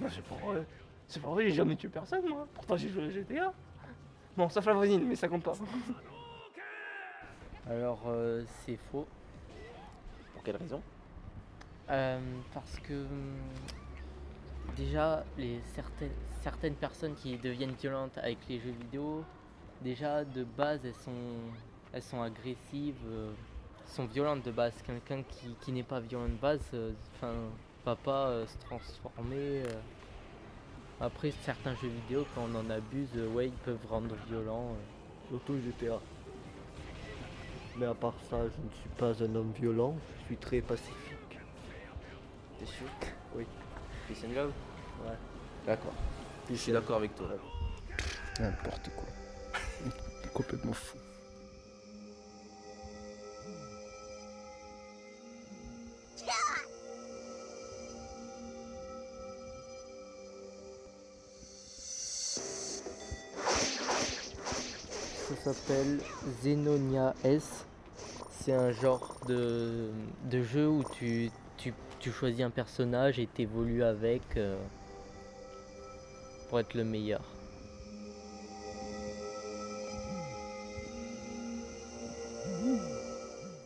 Non, 0.00 0.08
c'est 0.10 0.24
pas 0.24 0.34
vrai. 0.34 0.64
C'est 1.06 1.22
pas 1.22 1.28
vrai, 1.28 1.44
j'ai 1.44 1.54
jamais 1.54 1.76
tué 1.76 1.88
personne, 1.88 2.26
moi. 2.26 2.48
Pourtant, 2.54 2.76
j'ai 2.76 2.88
joué 2.88 3.04
à 3.04 3.10
GTA. 3.10 3.52
Bon, 4.36 4.48
sauf 4.48 4.64
la 4.64 4.72
voisine, 4.72 5.04
mais 5.06 5.14
ça 5.14 5.28
compte 5.28 5.42
pas. 5.42 5.52
Alors 7.68 8.02
euh, 8.06 8.42
c'est 8.64 8.78
faux. 8.90 9.06
Pour 10.32 10.42
quelle 10.42 10.56
raison? 10.56 10.82
Euh, 11.90 12.18
parce 12.54 12.78
que 12.80 12.94
hum, 12.94 13.36
déjà, 14.76 15.24
les 15.36 15.60
certaines, 15.74 16.10
certaines 16.40 16.74
personnes 16.74 17.14
qui 17.14 17.36
deviennent 17.36 17.74
violentes 17.74 18.16
avec 18.18 18.38
les 18.48 18.58
jeux 18.58 18.70
vidéo, 18.70 19.22
déjà 19.82 20.24
de 20.24 20.44
base, 20.44 20.80
elles 20.84 20.94
sont, 20.94 21.12
elles 21.92 22.02
sont 22.02 22.22
agressives, 22.22 22.96
euh, 23.06 23.30
sont 23.92 24.06
violentes 24.06 24.44
de 24.44 24.50
base. 24.50 24.72
Quelqu'un 24.86 25.22
qui, 25.22 25.54
qui 25.60 25.72
n'est 25.72 25.82
pas 25.82 26.00
violent 26.00 26.28
de 26.28 26.34
base, 26.40 26.60
euh, 26.74 26.92
enfin, 27.16 27.32
va 27.84 27.96
pas 27.96 28.28
euh, 28.28 28.46
se 28.46 28.56
transformer. 28.66 29.62
euh. 29.66 29.80
Après, 31.00 31.32
certains 31.44 31.74
jeux 31.76 31.88
vidéo, 31.88 32.26
quand 32.34 32.42
on 32.50 32.54
en 32.54 32.70
abuse, 32.70 33.08
euh, 33.16 33.28
ouais, 33.28 33.46
ils 33.48 33.52
peuvent 33.52 33.86
rendre 33.90 34.14
violents. 34.28 34.70
euh. 34.72 35.28
Surtout 35.30 35.54
GTA. 35.60 35.98
Mais 37.78 37.86
à 37.86 37.94
part 37.94 38.14
ça, 38.28 38.36
je 38.40 38.44
ne 38.44 38.70
suis 38.80 38.88
pas 38.98 39.22
un 39.24 39.34
homme 39.34 39.52
violent, 39.52 39.96
je 40.20 40.24
suis 40.26 40.36
très 40.36 40.60
pacifique. 40.60 41.38
T'es 42.58 42.66
sûr? 42.66 42.86
Oui. 43.34 43.46
Peace 44.06 44.24
and 44.28 44.34
love? 44.34 44.52
Ouais. 45.06 45.14
D'accord. 45.66 45.94
Je 46.50 46.54
suis 46.54 46.72
d'accord 46.72 46.96
avec 46.98 47.14
toi. 47.16 47.28
N'importe 48.40 48.90
quoi. 48.94 49.08
Complètement 50.34 50.72
fou. 50.74 50.98
S'appelle 65.42 65.98
Xenonia 66.40 67.14
S. 67.24 67.66
C'est 68.30 68.52
un 68.52 68.70
genre 68.70 69.16
de, 69.26 69.90
de 70.30 70.42
jeu 70.42 70.68
où 70.68 70.84
tu, 70.92 71.30
tu, 71.56 71.74
tu 71.98 72.12
choisis 72.12 72.42
un 72.42 72.50
personnage 72.50 73.18
et 73.18 73.26
t'évolues 73.26 73.82
avec 73.82 74.22
euh, 74.36 74.56
pour 76.48 76.60
être 76.60 76.74
le 76.74 76.84
meilleur. 76.84 77.22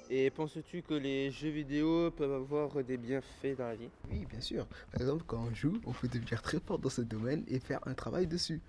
Et 0.09 0.30
penses-tu 0.30 0.80
que 0.80 0.95
les 0.95 1.30
jeux 1.30 1.50
vidéo 1.50 2.11
peuvent 2.11 2.33
avoir 2.33 2.83
des 2.83 2.97
bienfaits 2.97 3.56
dans 3.59 3.66
la 3.66 3.75
vie? 3.75 3.90
Oui, 4.11 4.25
bien 4.25 4.40
sûr. 4.40 4.66
Par 4.92 5.02
exemple, 5.02 5.25
quand 5.26 5.45
on 5.50 5.54
joue, 5.54 5.78
on 5.85 5.92
peut 5.92 6.09
devenir 6.09 6.40
très 6.40 6.59
fort 6.59 6.78
dans 6.78 6.88
ce 6.88 7.02
domaine 7.02 7.45
et 7.49 7.61
faire 7.61 7.80
un 7.87 7.92
travail 7.92 8.26
dessus. 8.26 8.62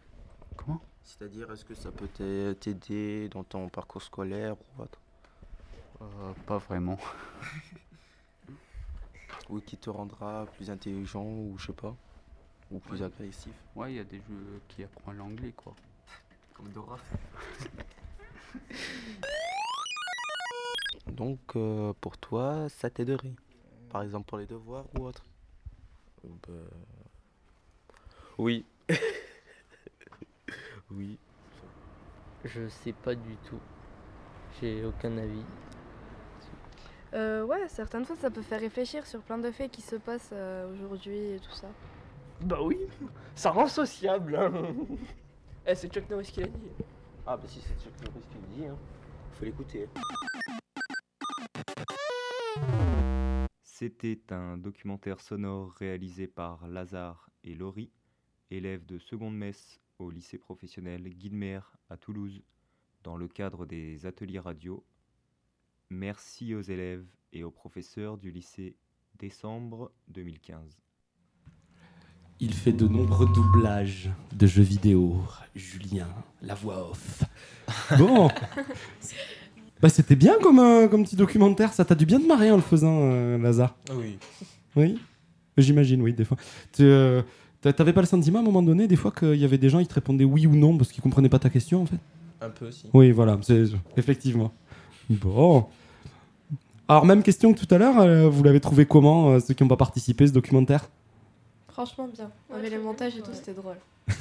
Comment? 0.58 0.82
C'est-à-dire, 1.12 1.50
est-ce 1.52 1.64
que 1.64 1.74
ça 1.74 1.90
peut 1.90 2.10
t'a- 2.10 2.54
t'aider 2.56 3.30
dans 3.30 3.44
ton 3.46 3.70
parcours 3.70 4.02
scolaire 4.04 4.58
ou 4.78 4.82
autre? 4.84 5.00
Euh, 6.02 6.34
Pas 6.46 6.58
vraiment. 6.58 7.00
Ou 9.50 9.62
qui 9.62 9.78
te 9.78 9.90
rendra 9.90 10.46
plus 10.58 10.70
intelligent 10.70 11.24
ou 11.24 11.56
je 11.58 11.68
sais 11.68 11.74
pas 11.74 11.96
Ou 12.70 12.80
plus 12.80 13.02
agressif? 13.02 13.54
Ouais, 13.76 13.94
il 13.94 13.96
y 13.96 14.00
a 14.00 14.04
des 14.04 14.18
jeux 14.18 14.62
qui 14.68 14.84
apprennent 14.84 15.16
l'anglais, 15.18 15.54
quoi. 15.56 15.74
Comme 16.54 16.68
Dora. 16.74 16.98
Donc, 21.08 21.40
euh, 21.56 21.94
pour 22.02 22.18
toi, 22.18 22.68
ça 22.68 22.90
t'aiderait? 22.90 23.34
Par 23.90 24.02
exemple, 24.02 24.26
pour 24.28 24.38
les 24.38 24.46
devoirs 24.46 24.86
ou 25.00 25.06
autre? 25.06 25.24
Euh, 26.26 26.30
bah, 26.48 26.54
Oui. 28.38 28.66
Oui. 30.92 31.20
Je 32.44 32.68
sais 32.68 32.94
pas 32.94 33.16
du 33.16 33.36
tout. 33.50 33.60
J'ai 34.60 34.86
aucun 34.86 35.18
avis. 35.18 35.44
Euh, 37.14 37.44
ouais, 37.46 37.68
certaines 37.68 38.06
fois, 38.06 38.16
ça 38.16 38.30
peut 38.30 38.42
faire 38.42 38.60
réfléchir 38.60 39.06
sur 39.06 39.22
plein 39.22 39.38
de 39.38 39.50
faits 39.52 39.72
qui 39.72 39.82
se 39.82 39.96
passent 39.96 40.32
euh, 40.34 40.72
aujourd'hui 40.74 41.18
et 41.34 41.40
tout 41.40 41.52
ça. 41.52 41.68
Bah 42.42 42.60
oui, 42.62 42.78
ça 43.34 43.52
rend 43.52 43.68
sociable. 43.68 44.36
hein. 44.36 44.52
Eh, 45.66 45.76
c'est 45.76 45.92
Chuck 45.92 46.10
Norris 46.10 46.32
qui 46.32 46.42
l'a 46.42 46.48
dit. 46.48 46.72
Ah, 47.26 47.36
bah 47.36 47.44
si 47.48 47.60
c'est 47.62 47.78
Chuck 47.84 47.94
Norris 48.04 48.26
qui 48.30 48.38
le 48.38 48.56
dit, 48.56 48.66
hein. 48.68 48.78
faut 49.34 49.46
l'écouter. 49.46 49.90
C'était 53.62 54.22
un 54.32 54.58
documentaire 54.58 55.20
sonore 55.20 55.72
réalisé 55.74 56.28
par 56.28 56.68
Lazare 56.68 57.30
et 57.44 57.54
Laurie, 57.54 57.92
élèves 58.50 58.86
de 58.86 58.98
seconde 58.98 59.36
messe 59.36 59.80
au 60.00 60.10
lycée 60.10 60.38
professionnel 60.38 61.10
Guilmer 61.10 61.60
à 61.90 61.98
Toulouse, 61.98 62.42
dans 63.04 63.18
le 63.18 63.28
cadre 63.28 63.66
des 63.66 64.06
ateliers 64.06 64.40
radio. 64.40 64.84
Merci 65.90 66.54
aux 66.54 66.62
élèves 66.62 67.06
et 67.34 67.44
aux 67.44 67.52
professeurs 67.52 68.18
du 68.18 68.32
lycée 68.32 68.76
décembre 69.18 69.92
2015. 70.10 70.78
Il 72.40 72.54
fait 72.54 72.74
de 72.74 72.88
nombreux 72.88 73.28
doublages 73.34 74.12
de 74.36 74.46
jeux 74.46 74.62
vidéo. 74.62 75.24
Julien, 75.56 76.08
la 76.42 76.54
voix 76.54 76.92
off. 76.92 77.24
Bon. 77.98 78.30
bah, 79.82 79.90
c'était 79.90 80.16
bien 80.16 80.36
comme, 80.42 80.60
euh, 80.60 80.88
comme 80.88 81.04
petit 81.04 81.16
documentaire. 81.16 81.74
Ça 81.74 81.84
t'a 81.84 81.96
dû 81.96 82.06
bien 82.06 82.20
te 82.20 82.28
marrer 82.28 82.52
en 82.52 82.58
le 82.58 82.62
faisant, 82.62 83.00
euh, 83.02 83.38
Lazare. 83.38 83.76
Oui. 83.96 84.20
Oui? 84.76 85.00
J'imagine, 85.58 86.02
oui, 86.02 86.14
des 86.14 86.26
fois. 86.26 86.38
Tu, 86.72 86.84
euh, 86.84 87.24
T'avais 87.74 87.94
pas 87.94 88.02
le 88.02 88.08
sentiment 88.08 88.40
à 88.40 88.42
un 88.42 88.46
moment 88.46 88.64
donné, 88.64 88.88
des 88.88 88.96
fois, 88.96 89.12
qu'il 89.12 89.36
y 89.36 89.46
avait 89.46 89.58
des 89.58 89.70
gens, 89.70 89.80
ils 89.80 89.88
te 89.88 89.94
répondaient 89.94 90.24
oui 90.24 90.48
ou 90.48 90.56
non 90.56 90.78
parce 90.78 90.92
qu'ils 90.92 91.02
comprenaient 91.04 91.30
pas 91.30 91.40
ta 91.40 91.50
question, 91.50 91.82
en 91.82 91.86
fait? 91.86 92.00
Un 92.42 92.50
peu 92.50 92.68
aussi. 92.68 92.86
Oui, 92.94 93.12
voilà, 93.12 93.38
c'est 93.42 93.64
effectivement. 93.96 94.52
Bon. 95.10 95.66
Alors, 96.88 97.06
même 97.06 97.24
question 97.24 97.54
que 97.54 97.60
tout 97.60 97.74
à 97.74 97.78
l'heure, 97.78 98.00
euh, 98.00 98.30
vous 98.30 98.44
l'avez 98.44 98.60
trouvé 98.60 98.86
comment, 98.86 99.32
euh, 99.32 99.40
ceux 99.40 99.54
qui 99.54 99.64
n'ont 99.64 99.70
pas 99.70 99.78
participé 99.78 100.24
à 100.24 100.28
ce 100.28 100.34
documentaire? 100.34 100.90
Franchement, 101.68 102.08
bien. 102.14 102.30
Avec 102.54 102.72
les 102.72 102.78
montages 102.78 103.18
et 103.18 103.22
tout, 103.22 103.32
c'était 103.34 103.54
drôle. 103.54 103.78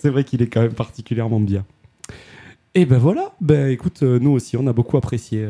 C'est 0.00 0.10
vrai 0.10 0.24
qu'il 0.24 0.42
est 0.42 0.48
quand 0.48 0.62
même 0.62 0.74
particulièrement 0.74 1.40
bien. 1.40 1.64
Et 2.74 2.84
ben 2.86 2.98
voilà, 2.98 3.32
ben 3.40 3.68
écoute, 3.68 4.02
euh, 4.02 4.18
nous 4.18 4.30
aussi, 4.30 4.56
on 4.56 4.66
a 4.66 4.72
beaucoup 4.72 4.96
apprécié. 4.96 5.48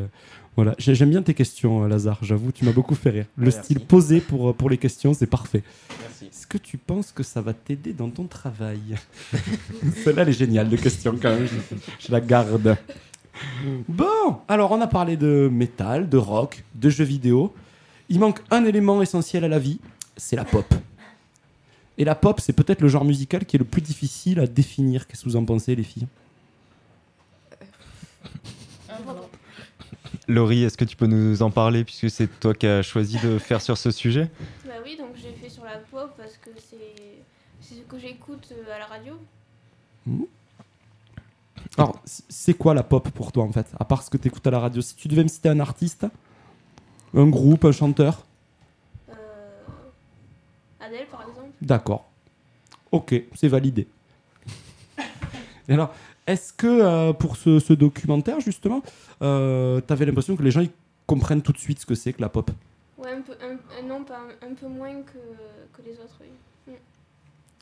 Voilà, 0.59 0.75
J'ai- 0.77 0.97
j'aime 0.97 1.11
bien 1.11 1.23
tes 1.23 1.35
questions, 1.35 1.85
euh, 1.85 1.89
Lazare. 1.89 2.19
J'avoue, 2.23 2.51
tu 2.51 2.65
m'as 2.65 2.73
beaucoup 2.73 2.97
fait 2.97 3.11
rire. 3.11 3.27
Le 3.37 3.45
Merci. 3.45 3.61
style 3.63 3.79
posé 3.79 4.21
pour, 4.21 4.51
euh, 4.51 4.53
pour 4.53 4.69
les 4.69 4.77
questions, 4.77 5.15
c'est 5.15 5.29
parfait. 5.29 5.63
Merci. 6.01 6.25
Est-ce 6.27 6.49
que 6.49 6.59
tu 6.59 6.79
penses 6.79 7.13
que 7.13 7.23
ça 7.23 7.41
va 7.41 7.53
t'aider 7.55 7.93
dans 7.93 8.11
ton 8.11 8.25
travail? 8.25 8.97
Celle-là, 10.03 10.23
elle 10.23 10.31
est 10.31 10.33
géniale 10.33 10.69
de 10.69 10.77
question 10.77 11.17
quand 11.23 11.31
même. 11.31 11.47
Je, 11.47 11.77
je 12.09 12.11
la 12.11 12.21
garde. 12.21 12.77
Bon, 13.89 14.39
alors 14.49 14.73
on 14.73 14.81
a 14.81 14.89
parlé 14.89 15.17
de 15.17 15.49
métal, 15.53 16.09
de 16.09 16.17
rock, 16.17 16.65
de 16.75 16.91
jeux 16.91 17.05
vidéo. 17.05 17.55
Il 18.09 18.19
manque 18.19 18.41
un 18.51 18.65
élément 18.65 19.01
essentiel 19.01 19.45
à 19.45 19.49
la 19.49 19.61
vie, 19.61 19.79
c'est 20.17 20.35
la 20.35 20.45
pop. 20.45 20.67
Et 21.99 22.05
la 22.05 22.17
pop, 22.17 22.41
c'est 22.41 22.53
peut-être 22.53 22.81
le 22.81 22.89
genre 22.89 23.05
musical 23.05 23.45
qui 23.47 23.55
est 23.55 23.61
le 23.61 23.65
plus 23.65 23.83
difficile 23.83 24.41
à 24.41 24.49
définir. 24.49 25.07
Qu'est-ce 25.07 25.23
que 25.23 25.29
vous 25.29 25.37
en 25.37 25.45
pensez, 25.45 25.77
les 25.77 25.85
filles? 25.85 26.09
Laurie, 30.29 30.63
est-ce 30.65 30.77
que 30.77 30.85
tu 30.85 30.95
peux 30.97 31.07
nous 31.07 31.43
en 31.43 31.51
parler 31.51 31.85
puisque 31.85 32.11
c'est 32.11 32.29
toi 32.41 32.53
qui 32.55 32.67
as 32.67 32.83
choisi 32.83 33.19
de 33.23 33.39
faire 33.39 33.61
sur 33.63 33.79
ce 33.79 33.91
sujet 33.91 34.31
Bah 34.67 34.73
oui, 34.85 34.97
donc 34.99 35.11
j'ai 35.17 35.33
fait 35.33 35.49
sur 35.49 35.65
la 35.65 35.79
pop 35.79 36.13
parce 36.17 36.37
que 36.37 36.51
c'est 36.57 36.77
c'est 37.61 37.75
ce 37.77 37.81
que 37.81 37.99
j'écoute 37.99 38.53
euh, 38.53 38.75
à 38.75 38.79
la 38.79 38.87
radio. 38.87 39.15
Alors, 41.77 42.01
c- 42.05 42.23
c'est 42.29 42.55
quoi 42.55 42.75
la 42.75 42.83
pop 42.83 43.09
pour 43.11 43.33
toi, 43.33 43.45
en 43.45 43.53
fait 43.53 43.67
À 43.81 43.85
part 43.85 44.03
ce 44.03 44.11
que 44.11 44.17
tu 44.17 44.29
écoutes 44.29 44.47
à 44.47 44.51
la 44.51 44.59
radio? 44.61 44.81
Si 44.83 44.95
tu 44.97 45.09
devais 45.09 45.23
me 45.23 45.29
citer 45.29 45.49
un 45.49 45.61
artiste, 45.61 46.07
un 47.15 47.27
groupe, 47.27 47.65
un 47.65 47.73
chanteur? 47.73 48.25
Euh, 49.11 49.15
Adèle 50.81 51.07
par 51.11 51.23
exemple. 51.23 51.51
D'accord. 51.63 52.11
Ok, 52.93 53.15
c'est 53.35 53.49
validé. 53.49 53.87
Et 55.69 55.75
alors, 55.75 55.95
est-ce 56.29 56.53
que 56.53 56.67
euh, 56.67 57.13
pour 57.13 57.37
ce, 57.37 57.59
ce 57.59 57.73
documentaire, 57.73 58.39
justement, 58.41 58.83
euh, 59.23 59.81
tu 59.85 59.93
avais 59.93 60.07
l'impression 60.07 60.37
que 60.37 60.43
les 60.43 60.53
gens 60.53 60.61
ils 60.61 60.71
comprennent 61.07 61.43
tout 61.43 61.53
de 61.53 61.59
suite 61.59 61.81
ce 61.81 61.87
que 61.87 61.95
c'est 61.97 62.13
que 62.13 62.21
la 62.21 62.29
pop? 62.29 62.51
Ouais, 62.99 63.11
un 63.11 63.23
peu, 63.23 63.33
un- 63.43 63.87
non, 63.89 64.05
pas 64.05 64.21
un, 64.43 64.55
peu 64.55 64.69
moins 64.69 65.03
que, 65.03 65.19
que 65.73 65.83
les 65.85 65.95
autres, 65.95 66.19
oui. 66.21 66.29
Mm. 66.67 66.73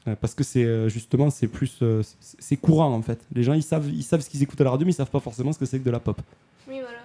Euh, 0.08 0.16
Parce 0.20 0.34
que 0.34 0.44
c'est 0.44 0.64
euh, 0.64 0.88
justement, 0.88 1.30
c'est 1.30 1.46
plus. 1.48 1.82
c'est 2.20 2.56
courant, 2.56 2.92
en 2.92 3.02
fait. 3.02 3.20
Les 3.34 3.42
gens, 3.42 3.54
ils 3.54 3.62
savent, 3.62 3.88
ils 3.92 4.02
savent 4.02 4.20
ce 4.20 4.28
qu'ils 4.30 4.42
écoutent 4.42 4.60
à 4.60 4.64
la 4.64 4.70
radio, 4.70 4.84
mais 4.84 4.92
ils 4.92 4.96
savent 4.96 5.10
pas 5.10 5.20
forcément 5.20 5.52
ce 5.52 5.58
que 5.58 5.64
c'est 5.66 5.78
que 5.78 5.84
de 5.84 5.90
la 5.90 6.00
pop. 6.00 6.20
Oui, 6.68 6.80
voilà. 6.80 7.02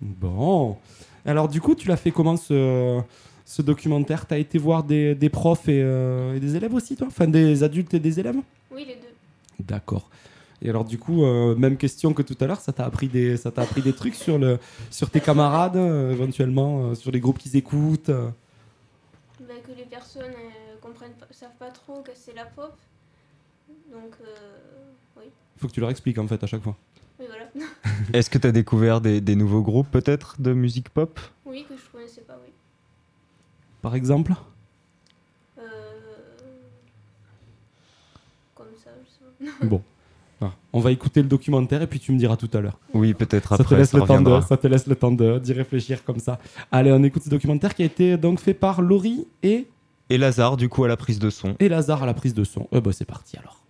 Bon. 0.00 0.76
Alors, 1.24 1.48
du 1.48 1.60
coup, 1.60 1.74
tu 1.74 1.88
l'as 1.88 1.96
fait 1.96 2.10
comment 2.10 2.36
ce, 2.36 3.00
ce 3.44 3.62
documentaire? 3.62 4.26
Tu 4.26 4.34
as 4.34 4.38
été 4.38 4.58
voir 4.58 4.84
des, 4.84 5.14
des 5.14 5.30
profs 5.30 5.68
et, 5.68 5.80
euh, 5.82 6.36
et 6.36 6.40
des 6.40 6.56
élèves 6.56 6.74
aussi, 6.74 6.94
toi? 6.96 7.06
Enfin, 7.06 7.26
des 7.26 7.62
adultes 7.62 7.94
et 7.94 8.00
des 8.00 8.20
élèves? 8.20 8.36
Oui, 8.70 8.84
les 8.86 8.94
deux. 8.96 9.14
D'accord. 9.60 10.10
Et 10.64 10.70
alors 10.70 10.84
du 10.86 10.98
coup, 10.98 11.24
euh, 11.24 11.54
même 11.54 11.76
question 11.76 12.14
que 12.14 12.22
tout 12.22 12.36
à 12.40 12.46
l'heure, 12.46 12.60
ça 12.60 12.72
t'a 12.72 12.86
appris 12.86 13.08
des, 13.08 13.36
ça 13.36 13.50
t'a 13.50 13.62
appris 13.62 13.82
des 13.82 13.92
trucs 13.92 14.14
sur 14.14 14.38
le, 14.38 14.58
sur 14.90 15.10
tes 15.10 15.20
camarades, 15.20 15.76
euh, 15.76 16.10
éventuellement, 16.12 16.86
euh, 16.86 16.94
sur 16.94 17.10
les 17.10 17.20
groupes 17.20 17.38
qu'ils 17.38 17.54
écoutent. 17.56 18.08
euh? 18.08 18.30
Bah, 19.40 19.52
que 19.66 19.76
les 19.76 19.84
personnes 19.84 20.22
euh, 20.22 20.76
comprennent 20.80 21.12
pas, 21.12 21.26
savent 21.32 21.54
pas 21.58 21.70
trop 21.70 22.00
que 22.00 22.12
c'est 22.14 22.34
la 22.34 22.46
pop. 22.46 22.74
Donc, 23.92 24.14
euh, 24.22 24.26
oui. 25.18 25.24
Il 25.56 25.60
faut 25.60 25.68
que 25.68 25.72
tu 25.72 25.80
leur 25.80 25.90
expliques 25.90 26.18
en 26.18 26.26
fait 26.26 26.42
à 26.42 26.46
chaque 26.46 26.62
fois. 26.62 26.76
Oui, 27.20 27.26
voilà. 27.28 27.44
Est-ce 28.14 28.30
que 28.30 28.38
tu 28.38 28.46
as 28.46 28.52
découvert 28.52 29.02
des, 29.02 29.20
des 29.20 29.36
nouveaux 29.36 29.62
groupes 29.62 29.90
peut-être 29.90 30.40
de 30.40 30.54
musique 30.54 30.88
pop? 30.88 31.20
Oui, 31.44 31.66
que 31.68 31.76
je 31.76 31.82
connaissais 31.92 32.22
pas, 32.22 32.38
oui. 32.42 32.50
Par 33.82 33.94
exemple? 33.94 34.32
Euh... 35.58 35.62
Comme 38.54 38.68
ça, 38.82 38.90
je 39.04 39.46
sais 39.46 39.50
pas. 39.60 39.66
Bon. 39.66 39.82
On 40.72 40.80
va 40.80 40.90
écouter 40.92 41.22
le 41.22 41.28
documentaire 41.28 41.82
et 41.82 41.86
puis 41.86 41.98
tu 42.00 42.12
me 42.12 42.18
diras 42.18 42.36
tout 42.36 42.50
à 42.52 42.60
l'heure. 42.60 42.78
Oui, 42.94 43.14
peut-être 43.14 43.50
Ça 43.50 43.56
te 43.58 43.62
après, 43.62 43.76
laisse 43.76 43.90
ça 43.90 43.98
le 43.98 44.02
temps 44.04 44.14
de, 44.14 44.18
reviendra. 44.20 44.42
ça 44.42 44.56
te 44.56 44.66
laisse 44.66 44.86
le 44.86 44.96
temps 44.96 45.12
de- 45.12 45.38
d'y 45.38 45.52
réfléchir 45.52 46.04
comme 46.04 46.18
ça. 46.18 46.38
Allez, 46.72 46.90
on 46.92 47.02
écoute 47.02 47.22
ce 47.22 47.30
documentaire 47.30 47.74
qui 47.74 47.82
a 47.82 47.86
été 47.86 48.16
donc 48.16 48.40
fait 48.40 48.54
par 48.54 48.82
Laurie 48.82 49.26
et 49.42 49.66
Et 50.10 50.18
Lazare, 50.18 50.56
du 50.56 50.68
coup, 50.68 50.84
à 50.84 50.88
la 50.88 50.96
prise 50.96 51.18
de 51.18 51.30
son. 51.30 51.54
et 51.60 51.68
Lazare 51.68 52.02
à 52.02 52.06
la 52.06 52.14
prise 52.14 52.34
de 52.34 52.44
son. 52.44 52.68
Eh 52.72 52.80
ben, 52.80 52.92
c'est 52.92 53.04
parti 53.06 53.36
alors. 53.38 53.60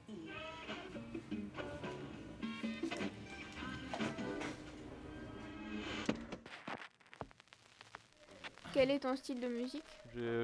Quel 8.73 8.91
est 8.91 8.99
ton 9.01 9.15
style 9.17 9.41
de 9.41 9.47
musique? 9.47 9.83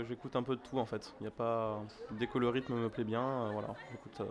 J'écoute 0.08 0.36
un 0.36 0.42
peu 0.42 0.56
de 0.56 0.60
tout 0.60 0.78
en 0.78 0.86
fait. 0.86 1.12
Il 1.20 1.24
y 1.24 1.26
a 1.26 1.30
pas 1.32 1.80
dès 2.18 2.26
que 2.26 2.38
le 2.38 2.48
rythme 2.48 2.74
me 2.74 2.88
plaît 2.88 3.04
bien, 3.04 3.22
euh, 3.22 3.50
voilà. 3.52 3.68
J'écoute. 3.90 4.20
euh, 4.20 4.24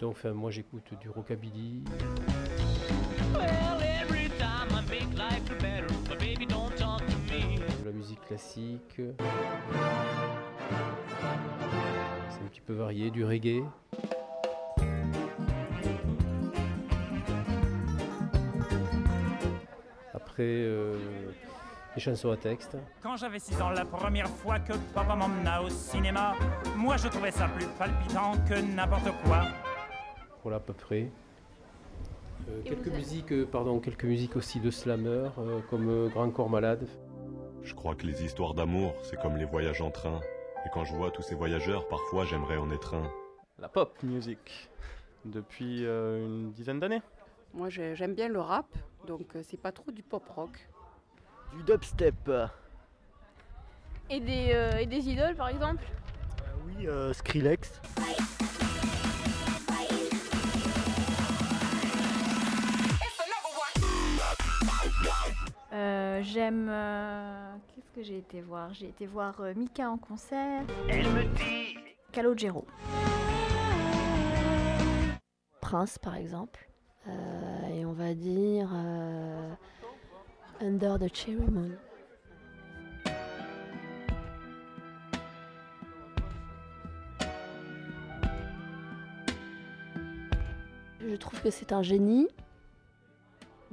Donc 0.00 0.12
enfin, 0.12 0.32
moi 0.32 0.50
j'écoute 0.50 0.94
du 0.98 1.10
rockabilly. 1.10 1.84
De 7.78 7.84
la 7.84 7.92
musique 7.92 8.20
classique. 8.22 9.02
C'est 12.30 12.40
un 12.40 12.48
petit 12.48 12.62
peu 12.62 12.72
varié, 12.72 13.10
du 13.10 13.26
reggae. 13.26 13.62
Après, 20.14 20.40
euh, 20.40 20.96
les 21.94 22.00
chansons 22.00 22.30
à 22.30 22.38
texte. 22.38 22.78
Quand 23.02 23.16
j'avais 23.18 23.38
6 23.38 23.60
ans, 23.60 23.68
la 23.68 23.84
première 23.84 24.30
fois 24.30 24.60
que 24.60 24.72
papa 24.94 25.14
m'emmena 25.14 25.62
au 25.62 25.68
cinéma, 25.68 26.32
moi 26.74 26.96
je 26.96 27.08
trouvais 27.08 27.32
ça 27.32 27.48
plus 27.48 27.66
palpitant 27.78 28.32
que 28.48 28.54
n'importe 28.54 29.10
quoi. 29.24 29.42
Voilà 30.42 30.56
à 30.56 30.60
peu 30.60 30.72
près. 30.72 31.10
Euh, 32.48 32.62
quelques 32.64 32.88
avez- 32.88 32.96
musiques, 32.96 33.32
euh, 33.32 33.44
pardon, 33.46 33.78
quelques 33.80 34.04
musiques 34.04 34.36
aussi 34.36 34.60
de 34.60 34.70
slammer, 34.70 35.28
euh, 35.38 35.60
comme 35.68 35.88
euh, 35.88 36.08
Grand 36.08 36.30
Corps 36.30 36.48
Malade. 36.50 36.86
Je 37.62 37.74
crois 37.74 37.94
que 37.94 38.06
les 38.06 38.24
histoires 38.24 38.54
d'amour, 38.54 38.94
c'est 39.02 39.20
comme 39.20 39.36
les 39.36 39.44
voyages 39.44 39.82
en 39.82 39.90
train. 39.90 40.20
Et 40.64 40.68
quand 40.72 40.84
je 40.84 40.94
vois 40.94 41.10
tous 41.10 41.22
ces 41.22 41.34
voyageurs, 41.34 41.86
parfois 41.88 42.24
j'aimerais 42.24 42.56
en 42.56 42.70
être 42.70 42.94
un. 42.94 43.10
La 43.58 43.68
pop 43.68 43.94
music 44.02 44.70
depuis 45.26 45.84
euh, 45.84 46.24
une 46.26 46.52
dizaine 46.52 46.80
d'années. 46.80 47.02
Moi 47.52 47.68
j'ai- 47.68 47.94
j'aime 47.94 48.14
bien 48.14 48.28
le 48.28 48.40
rap, 48.40 48.66
donc 49.06 49.26
c'est 49.42 49.60
pas 49.60 49.72
trop 49.72 49.90
du 49.90 50.02
pop 50.02 50.26
rock. 50.34 50.68
Du 51.54 51.62
dubstep. 51.64 52.30
Et 54.08 54.20
des, 54.20 54.50
euh, 54.52 54.78
et 54.78 54.86
des 54.86 55.08
idoles, 55.08 55.36
par 55.36 55.48
exemple? 55.48 55.84
Oui, 56.66 56.86
euh, 56.86 57.12
Skrillex. 57.12 57.80
Euh, 65.80 66.20
J'aime. 66.22 66.68
euh, 66.70 67.54
Qu'est-ce 67.68 67.90
que 67.92 68.02
j'ai 68.02 68.18
été 68.18 68.42
voir? 68.42 68.74
J'ai 68.74 68.88
été 68.88 69.06
voir 69.06 69.40
euh, 69.40 69.54
Mika 69.56 69.88
en 69.90 69.96
concert. 69.96 70.62
Elle 70.90 71.08
me 71.08 71.22
dit 71.36 71.78
Calogero. 72.12 72.66
Prince 75.62 75.98
par 75.98 76.16
exemple. 76.16 76.66
Et 77.72 77.86
on 77.86 77.92
va 77.92 78.12
dire 78.12 78.68
Under 80.60 80.98
the 80.98 81.14
Cherry 81.14 81.48
Moon. 81.50 81.70
Je 91.00 91.16
trouve 91.16 91.40
que 91.42 91.50
c'est 91.50 91.72
un 91.72 91.82
génie. 91.82 92.28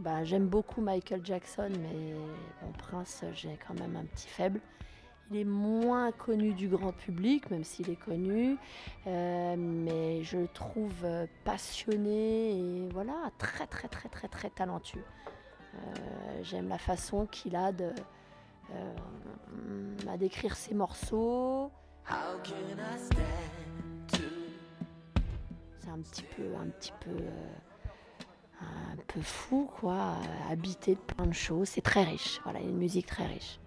Bah, 0.08 0.24
J'aime 0.24 0.48
beaucoup 0.48 0.80
Michael 0.80 1.20
Jackson, 1.22 1.70
mais 1.70 2.14
bon, 2.62 2.72
Prince, 2.78 3.26
j'ai 3.34 3.60
quand 3.68 3.74
même 3.74 3.98
un 3.98 4.06
petit 4.06 4.30
faible. 4.30 4.62
Il 5.30 5.36
est 5.36 5.44
moins 5.44 6.14
connu 6.14 6.54
du 6.54 6.70
grand 6.70 6.94
public, 6.94 7.52
même 7.52 7.66
s'il 7.66 7.90
est 7.90 8.00
connu, 8.00 8.56
euh, 9.06 9.56
mais 9.58 10.24
je 10.24 10.38
le 10.38 10.48
trouve 10.48 10.94
euh, 11.04 11.28
passionné 11.44 12.52
et 12.52 12.90
voilà, 12.94 13.16
très 13.38 13.68
très 13.68 13.90
très 13.90 14.08
très 14.08 14.30
très 14.30 14.50
talentueux. 14.50 15.04
Euh, 15.76 15.78
J'aime 16.42 16.70
la 16.70 16.78
façon 16.78 17.26
qu'il 17.26 17.58
a 17.58 17.74
de 17.74 17.92
décrire 20.18 20.56
ses 20.56 20.74
morceaux. 20.74 21.70
C'est 25.82 25.90
un 25.90 26.00
petit 26.00 26.24
peu, 26.24 26.56
un 26.56 26.68
petit 26.68 26.94
peu, 27.02 27.12
un 28.62 28.96
peu 29.08 29.22
fou 29.22 29.70
quoi, 29.80 30.16
habité 30.50 30.96
de 30.96 31.00
plein 31.00 31.26
de 31.26 31.34
choses. 31.34 31.70
C'est 31.70 31.82
très 31.82 32.04
riche. 32.04 32.40
Voilà, 32.44 32.60
une 32.60 32.78
musique 32.78 33.06
très 33.06 33.26
riche. 33.26 33.60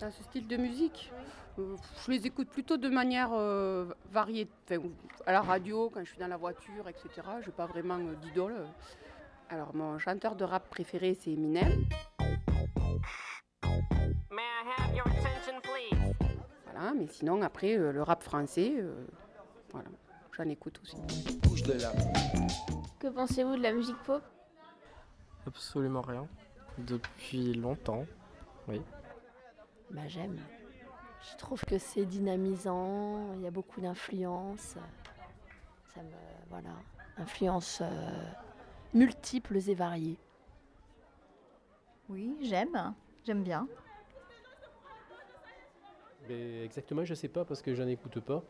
À 0.00 0.10
ce 0.12 0.22
style 0.22 0.46
de 0.46 0.56
musique, 0.56 1.10
je 1.58 2.10
les 2.12 2.26
écoute 2.26 2.48
plutôt 2.48 2.76
de 2.76 2.88
manière 2.88 3.30
euh, 3.32 3.86
variée. 4.12 4.46
Enfin, 4.70 4.80
à 5.26 5.32
la 5.32 5.40
radio, 5.40 5.90
quand 5.92 5.98
je 6.04 6.10
suis 6.10 6.18
dans 6.18 6.28
la 6.28 6.36
voiture, 6.36 6.88
etc. 6.88 7.08
Je 7.40 7.46
n'ai 7.46 7.52
pas 7.52 7.66
vraiment 7.66 7.98
euh, 7.98 8.14
d'idole. 8.22 8.54
Alors, 9.48 9.74
mon 9.74 9.98
chanteur 9.98 10.36
de 10.36 10.44
rap 10.44 10.68
préféré, 10.68 11.16
c'est 11.18 11.32
Eminem. 11.32 11.86
Mais 17.06 17.12
sinon, 17.12 17.40
après, 17.42 17.76
euh, 17.78 17.92
le 17.92 18.02
rap 18.02 18.20
français, 18.22 18.74
euh, 18.78 19.06
voilà, 19.70 19.88
j'en 20.32 20.48
écoute 20.48 20.80
aussi. 20.82 20.96
Que 22.98 23.06
pensez-vous 23.06 23.56
de 23.56 23.62
la 23.62 23.72
musique 23.72 24.02
pop? 24.02 24.22
Absolument 25.46 26.00
rien. 26.00 26.26
Depuis 26.78 27.54
longtemps, 27.54 28.06
oui. 28.66 28.82
Bah, 29.92 30.08
j'aime. 30.08 30.36
Je 31.30 31.36
trouve 31.36 31.64
que 31.64 31.78
c'est 31.78 32.04
dynamisant, 32.04 33.34
il 33.34 33.42
y 33.42 33.46
a 33.46 33.52
beaucoup 33.52 33.80
d'influences. 33.80 34.76
Ça 35.94 36.02
me. 36.02 36.10
Voilà. 36.50 36.70
Influences 37.18 37.82
euh, 37.82 38.32
multiples 38.94 39.56
et 39.56 39.74
variées. 39.74 40.18
Oui, 42.08 42.36
j'aime. 42.42 42.94
J'aime 43.24 43.44
bien. 43.44 43.68
Mais 46.28 46.64
exactement, 46.64 47.04
je 47.04 47.14
sais 47.14 47.28
pas 47.28 47.44
parce 47.44 47.62
que 47.62 47.74
j'en 47.74 47.86
écoute 47.86 48.20
pas. 48.20 48.42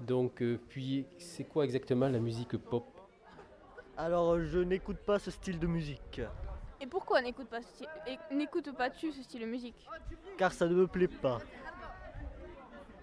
Donc, 0.00 0.42
euh, 0.42 0.58
puis, 0.68 1.06
c'est 1.18 1.44
quoi 1.44 1.64
exactement 1.64 2.08
la 2.08 2.18
musique 2.18 2.56
pop? 2.56 2.84
Alors, 3.96 4.32
euh, 4.32 4.44
je 4.44 4.58
n'écoute 4.58 4.96
pas 4.98 5.18
ce 5.18 5.30
style 5.30 5.58
de 5.58 5.66
musique, 5.66 6.20
Et 6.80 6.86
pourquoi 6.86 7.22
n'écoute 7.22 7.48
pas 7.48 7.62
ce 7.62 7.68
style- 7.68 7.86
et 8.06 8.34
n'écoutes 8.34 8.72
pas-tu 8.76 9.12
ce 9.12 9.22
style 9.22 9.42
de 9.42 9.46
musique? 9.46 9.86
Car 10.36 10.52
ça 10.52 10.66
ne 10.66 10.74
me 10.74 10.86
plaît 10.86 11.06
pas. 11.08 11.38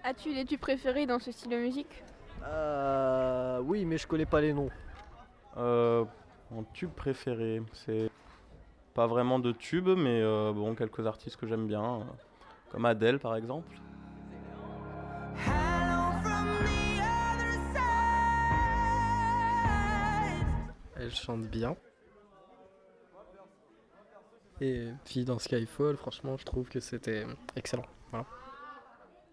As-tu 0.03 0.33
des 0.33 0.43
tubes 0.45 0.59
préférés 0.59 1.05
dans 1.05 1.19
ce 1.19 1.31
style 1.31 1.51
de 1.51 1.57
musique? 1.57 2.03
Euh, 2.43 3.59
oui, 3.61 3.85
mais 3.85 3.97
je 3.97 4.05
connais 4.07 4.25
pas 4.25 4.41
les 4.41 4.53
noms. 4.53 4.69
Euh, 5.57 6.03
mon 6.51 6.63
tube 6.73 6.91
préféré, 6.91 7.61
c'est 7.73 8.09
pas 8.93 9.07
vraiment 9.07 9.39
de 9.39 9.51
tube, 9.53 9.87
mais 9.87 10.21
euh, 10.21 10.51
bon, 10.53 10.75
quelques 10.75 11.05
artistes 11.05 11.37
que 11.37 11.47
j'aime 11.47 11.67
bien, 11.67 12.01
euh, 12.01 12.03
comme 12.69 12.85
Adele 12.85 13.19
par 13.19 13.35
exemple. 13.35 13.75
Elle 20.97 21.11
chante 21.11 21.43
bien. 21.47 21.75
Et 24.61 24.89
puis 25.05 25.23
dans 25.23 25.39
Skyfall, 25.39 25.95
franchement, 25.95 26.35
je 26.37 26.43
trouve 26.43 26.67
que 26.67 26.79
c'était 26.81 27.25
excellent. 27.55 27.85
Voilà. 28.11 28.25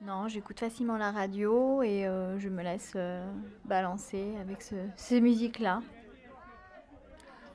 Non, 0.02 0.28
j'écoute 0.28 0.60
facilement 0.60 0.96
la 0.98 1.10
radio 1.10 1.82
et 1.82 2.06
euh, 2.06 2.38
je 2.38 2.48
me 2.48 2.62
laisse 2.62 2.92
euh, 2.94 3.26
balancer 3.64 4.36
avec 4.40 4.62
ce- 4.62 4.74
ces 4.94 5.20
musiques-là. 5.20 5.82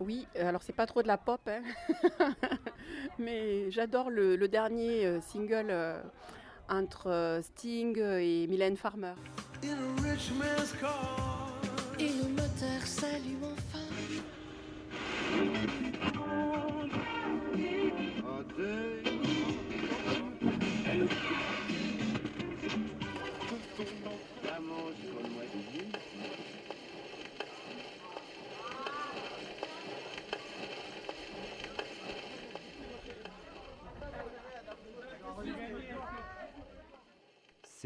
Oui, 0.02 0.26
euh, 0.36 0.50
alors 0.50 0.64
c'est 0.64 0.74
pas 0.74 0.88
trop 0.88 1.04
de 1.04 1.08
la 1.08 1.18
pop, 1.18 1.40
hein. 1.48 1.62
mais 3.20 3.70
j'adore 3.70 4.10
le, 4.10 4.36
dernier 4.48 5.06
euh, 5.06 5.22
single 5.22 5.68
euh, 5.70 6.02
entre 6.70 7.40
Sting 7.44 8.00
et 8.00 8.48
Mylène 8.48 8.78
Farmer. 8.78 9.14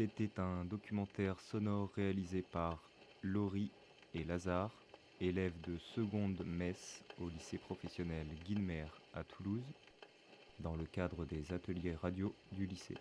C'était 0.06 0.40
un 0.40 0.64
documentaire 0.64 1.40
sonore 1.40 1.90
réalisé 1.96 2.40
par 2.40 2.80
Laurie 3.22 3.72
et 4.14 4.22
Lazare, 4.22 4.70
élèves 5.20 5.60
de 5.66 5.78
seconde 5.78 6.44
messe 6.46 7.02
au 7.20 7.28
lycée 7.28 7.58
professionnel 7.58 8.24
Guilmer 8.44 8.86
à 9.14 9.24
Toulouse, 9.24 9.64
dans 10.60 10.76
le 10.76 10.84
cadre 10.84 11.24
des 11.24 11.52
ateliers 11.52 11.96
radio 11.96 12.32
du 12.52 12.66
lycée. 12.66 12.96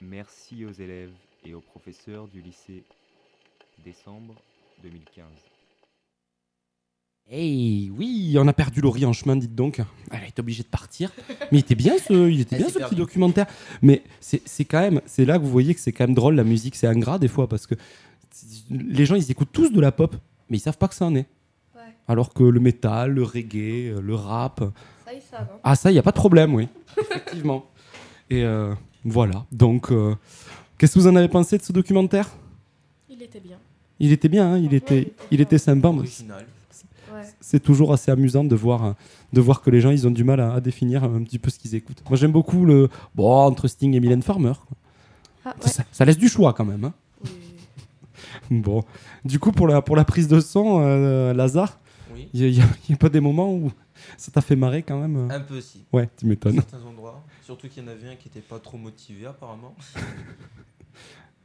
Merci 0.00 0.64
aux 0.64 0.72
élèves 0.72 1.12
et 1.44 1.52
aux 1.52 1.60
professeurs 1.60 2.26
du 2.28 2.40
lycée. 2.40 2.82
Décembre 3.84 4.34
2015. 4.82 5.26
Hey, 7.30 7.90
oui, 7.90 8.36
on 8.38 8.48
a 8.48 8.54
perdu 8.54 8.80
Laurie 8.80 9.04
en 9.04 9.12
chemin, 9.12 9.36
dites 9.36 9.54
donc. 9.54 9.82
Elle 10.34 10.38
est 10.38 10.40
obligée 10.40 10.62
de 10.62 10.68
partir. 10.68 11.10
Mais 11.50 11.58
il 11.58 11.60
était 11.60 11.74
bien 11.74 11.94
ce, 11.98 12.30
il 12.30 12.40
était 12.40 12.56
bien 12.56 12.68
ce 12.68 12.78
petit 12.78 12.94
documentaire. 12.94 13.46
Mais 13.82 14.02
c'est 14.20 14.42
c'est 14.46 14.64
quand 14.64 14.80
même, 14.80 15.00
c'est 15.06 15.24
là 15.24 15.38
que 15.38 15.44
vous 15.44 15.50
voyez 15.50 15.74
que 15.74 15.80
c'est 15.80 15.92
quand 15.92 16.04
même 16.06 16.14
drôle 16.14 16.34
la 16.34 16.44
musique, 16.44 16.74
c'est 16.76 16.86
ingrat 16.86 17.18
des 17.18 17.28
fois 17.28 17.48
parce 17.48 17.66
que 17.66 17.74
les 18.70 19.04
gens 19.06 19.14
ils 19.14 19.30
écoutent 19.30 19.52
tous 19.52 19.70
de 19.70 19.80
la 19.80 19.92
pop, 19.92 20.16
mais 20.48 20.56
ils 20.56 20.60
savent 20.60 20.78
pas 20.78 20.88
que 20.88 20.94
ça 20.94 21.04
en 21.06 21.14
est. 21.14 21.26
Ouais. 21.74 21.80
Alors 22.08 22.32
que 22.32 22.42
le 22.42 22.60
métal, 22.60 23.10
le 23.12 23.22
reggae, 23.22 23.94
le 24.00 24.14
rap, 24.14 24.60
Ça, 25.04 25.12
ils 25.12 25.20
savent. 25.20 25.48
hein. 25.52 25.58
ah 25.62 25.76
ça, 25.76 25.90
il 25.90 25.94
y 25.94 25.98
a 25.98 26.02
pas 26.02 26.10
de 26.12 26.16
problème, 26.16 26.54
oui, 26.54 26.68
effectivement. 26.98 27.66
Et 28.30 28.42
euh, 28.44 28.74
voilà. 29.04 29.44
Donc, 29.52 29.90
euh, 29.92 30.14
qu'est-ce 30.78 30.94
que 30.94 30.98
vous 31.00 31.06
en 31.08 31.16
avez 31.16 31.28
pensé 31.28 31.58
de 31.58 31.62
ce 31.62 31.72
documentaire? 31.72 32.30
Il 33.10 33.22
était 33.22 33.40
bien. 33.40 33.58
Il 34.00 34.10
était 34.12 34.28
bien, 34.28 34.54
hein, 34.54 34.58
il 34.58 34.72
était, 34.74 35.12
il 35.30 35.40
était 35.42 35.58
sympa. 35.58 35.88
Original. 35.88 36.46
C'est 37.44 37.60
toujours 37.60 37.92
assez 37.92 38.10
amusant 38.10 38.44
de 38.44 38.54
voir, 38.56 38.94
de 39.32 39.40
voir 39.40 39.60
que 39.60 39.68
les 39.70 39.80
gens 39.80 39.90
ils 39.90 40.06
ont 40.06 40.10
du 40.12 40.24
mal 40.24 40.40
à, 40.40 40.54
à 40.54 40.60
définir 40.60 41.04
un 41.04 41.22
petit 41.24 41.38
peu 41.38 41.50
ce 41.50 41.58
qu'ils 41.58 41.74
écoutent. 41.74 42.02
Moi 42.08 42.16
j'aime 42.16 42.32
beaucoup 42.32 42.64
le 42.64 42.88
bon 43.14 43.30
entre 43.30 43.66
Sting 43.68 43.92
et 43.94 44.00
Mylène 44.00 44.22
Farmer. 44.22 44.52
Ah, 45.44 45.54
ouais. 45.60 45.68
ça, 45.68 45.82
ça 45.92 46.04
laisse 46.04 46.16
du 46.18 46.28
choix 46.28 46.52
quand 46.52 46.64
même. 46.64 46.84
hein. 46.84 46.94
bon, 48.50 48.82
du 49.24 49.38
coup 49.38 49.52
pour 49.52 49.66
la 49.66 49.82
pour 49.82 49.96
la 49.96 50.04
prise 50.04 50.28
de 50.28 50.40
son, 50.40 50.80
euh, 50.82 51.32
Lazare, 51.34 51.78
Oui. 52.14 52.28
il 52.32 52.40
y, 52.40 52.44
a- 52.44 52.48
il 52.48 52.90
y 52.90 52.94
a 52.94 52.96
pas 52.96 53.08
des 53.08 53.20
moments 53.20 53.52
où 53.52 53.72
ça 54.16 54.30
t'a 54.30 54.40
fait 54.40 54.56
marrer 54.56 54.82
quand 54.84 55.00
même. 55.00 55.16
euh 55.16 55.34
Un 55.34 55.40
peu 55.40 55.58
aussi. 55.58 55.84
Ouais, 55.92 56.08
tu 56.16 56.26
m'étonnes. 56.26 56.54
Certains 56.54 56.82
endroits. 56.88 57.22
Surtout 57.44 57.68
qu'il 57.68 57.82
y 57.82 57.86
en 57.86 57.90
avait 57.90 58.08
un 58.08 58.14
qui 58.16 58.28
était 58.28 58.40
pas 58.40 58.58
trop 58.60 58.78
motivé 58.78 59.26
apparemment. 59.26 59.74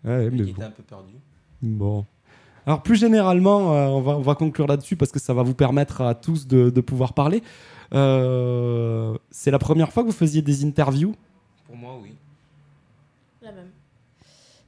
Ouais, 0.04 0.26
Et 0.26 0.30
mais 0.30 0.38
qui 0.38 0.44
bon. 0.44 0.58
était 0.58 0.64
un 0.64 0.72
peu 0.72 0.84
perdu. 0.84 1.14
Bon. 1.62 2.06
Alors 2.68 2.84
plus 2.84 2.98
généralement, 2.98 3.74
euh, 3.74 3.88
on, 3.88 4.02
va, 4.02 4.18
on 4.18 4.22
va 4.22 4.36
conclure 4.36 4.68
là-dessus 4.68 4.98
parce 4.98 5.14
que 5.14 5.20
ça 5.20 5.34
va 5.34 5.42
vous 5.42 5.54
permettre 5.54 6.02
à 6.02 6.14
tous 6.14 6.48
de, 6.48 6.70
de 6.70 6.82
pouvoir 6.82 7.14
parler. 7.14 7.42
Euh, 7.94 9.18
c'est 9.32 9.52
la 9.52 9.58
première 9.58 9.94
fois 9.94 10.04
que 10.04 10.10
vous 10.10 10.14
faisiez 10.14 10.42
des 10.42 10.66
interviews? 10.66 11.16
Pour 11.66 11.78
moi, 11.78 11.98
oui. 12.04 12.14
La 13.42 13.54
même. 13.54 13.70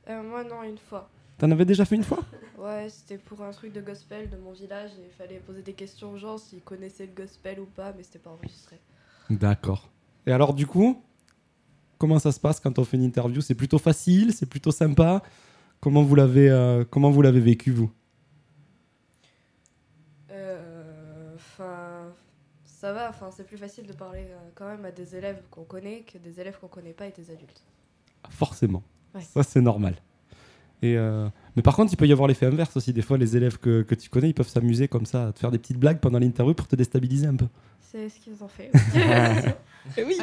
Euh, 0.09 0.23
moi, 0.23 0.45
non, 0.45 0.63
une 0.63 0.77
fois. 0.77 1.09
T'en 1.37 1.51
avais 1.51 1.65
déjà 1.65 1.85
fait 1.85 1.95
une 1.95 2.03
fois? 2.03 2.19
Ouais, 2.59 2.89
c'était 2.89 3.17
pour 3.17 3.41
un 3.41 3.51
truc 3.51 3.71
de 3.71 3.79
gospel 3.79 4.29
de 4.29 4.35
mon 4.35 4.51
village 4.51 4.89
et 4.99 5.05
il 5.05 5.17
fallait 5.17 5.39
poser 5.39 5.61
des 5.61 5.71
questions 5.71 6.11
aux 6.11 6.17
gens 6.17 6.37
s'ils 6.37 6.59
connaissaient 6.59 7.05
le 7.05 7.13
gospel 7.23 7.61
ou 7.61 7.65
pas, 7.65 7.93
mais 7.95 8.03
c'était 8.03 8.19
pas 8.19 8.31
enregistré. 8.31 8.77
D'accord. 9.29 9.87
Et 10.27 10.33
alors 10.33 10.53
du 10.53 10.67
coup, 10.67 11.01
comment 11.97 12.19
ça 12.19 12.33
se 12.33 12.39
passe 12.41 12.59
quand 12.59 12.77
on 12.77 12.83
fait 12.83 12.97
une 12.97 13.03
interview? 13.03 13.39
C'est 13.39 13.55
plutôt 13.55 13.77
facile, 13.77 14.33
c'est 14.33 14.45
plutôt 14.45 14.71
sympa? 14.71 15.23
Comment 15.81 16.03
vous 16.03 16.15
l'avez, 16.15 16.49
euh, 16.49 16.83
comment 16.89 17.09
vous 17.09 17.21
l'avez 17.21 17.39
vécu 17.39 17.71
vous? 17.71 17.91
Euh, 20.31 21.33
Enfin, 21.35 22.13
ça 22.63 22.93
va, 22.93 23.09
enfin, 23.09 23.29
c'est 23.35 23.45
plus 23.45 23.57
facile 23.57 23.85
de 23.85 23.93
parler 23.93 24.27
euh, 24.29 24.37
quand 24.55 24.67
même 24.67 24.85
à 24.85 24.91
des 24.91 25.15
élèves 25.15 25.41
qu'on 25.51 25.63
connaît 25.63 26.01
que 26.01 26.17
des 26.17 26.39
élèves 26.39 26.57
qu'on 26.59 26.67
connaît 26.67 26.93
pas 26.93 27.07
et 27.07 27.11
des 27.11 27.31
adultes. 27.31 27.63
Forcément. 28.29 28.83
Ouais. 29.15 29.21
Ça 29.21 29.43
c'est 29.43 29.61
normal. 29.61 29.95
Et 30.81 30.97
euh, 30.97 31.27
Mais 31.55 31.61
par 31.61 31.75
contre, 31.75 31.91
il 31.91 31.97
peut 31.97 32.07
y 32.07 32.11
avoir 32.13 32.27
l'effet 32.27 32.45
inverse 32.45 32.75
aussi. 32.77 32.93
Des 32.93 33.01
fois, 33.01 33.17
les 33.17 33.35
élèves 33.35 33.57
que, 33.57 33.81
que 33.81 33.95
tu 33.95 34.09
connais, 34.09 34.29
ils 34.29 34.33
peuvent 34.33 34.47
s'amuser 34.47 34.87
comme 34.87 35.05
ça, 35.05 35.27
à 35.27 35.33
te 35.33 35.39
faire 35.39 35.51
des 35.51 35.57
petites 35.59 35.77
blagues 35.77 35.99
pendant 35.99 36.19
l'interview 36.19 36.53
pour 36.53 36.67
te 36.67 36.75
déstabiliser 36.75 37.27
un 37.27 37.35
peu. 37.35 37.47
C'est 37.81 38.07
ce 38.07 38.19
qu'ils 38.19 38.41
ont 38.43 38.47
fait. 38.47 38.71
Oui. 39.97 40.17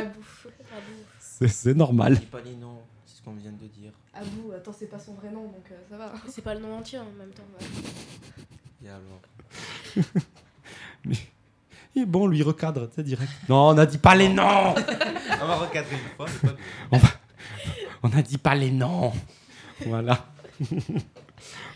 C'est, 1.19 1.75
normal. 1.75 2.19
Pas 2.31 2.41
les 2.41 2.55
noms, 2.57 2.79
qu'on 3.27 3.35
vient 3.35 3.51
de 3.51 3.67
dire. 3.67 3.91
À 4.15 4.23
bout, 4.25 4.53
attends, 4.53 4.73
c'est 4.73 4.87
pas 4.87 5.01
son 5.01 5.15
vrai 5.15 5.31
nom 5.31 5.43
donc 5.47 5.65
euh, 5.73 5.75
ça 5.91 5.97
va. 5.97 6.13
C'est 6.29 6.43
pas 6.43 6.55
le 6.55 6.61
nom 6.61 6.79
entier 6.79 6.99
en 7.01 7.11
même 7.19 7.31
temps. 7.31 7.43
Et 8.85 8.89
alors 8.89 9.21
Mais... 11.05 11.17
Et 11.97 12.05
bon, 12.05 12.27
lui 12.29 12.43
recadre, 12.43 12.89
tu 12.89 12.97
sais, 12.97 13.03
direct. 13.03 13.31
Non, 13.49 13.71
on 13.71 13.75
n'a 13.75 13.87
dit 13.87 13.99
pas 13.99 14.15
les 14.15 14.29
noms 14.29 14.43
On 15.43 15.47
va 15.47 15.57
recadrer 15.57 15.97
une 15.97 16.17
fois, 16.17 16.27
c'est 16.29 16.43
pas 16.47 16.55
on, 16.93 16.99
va- 16.99 17.09
on 18.05 18.11
a 18.13 18.23
dit 18.23 18.39
pas 18.39 18.55
les 18.55 18.71
noms 18.71 19.13
Voilà. 19.87 20.27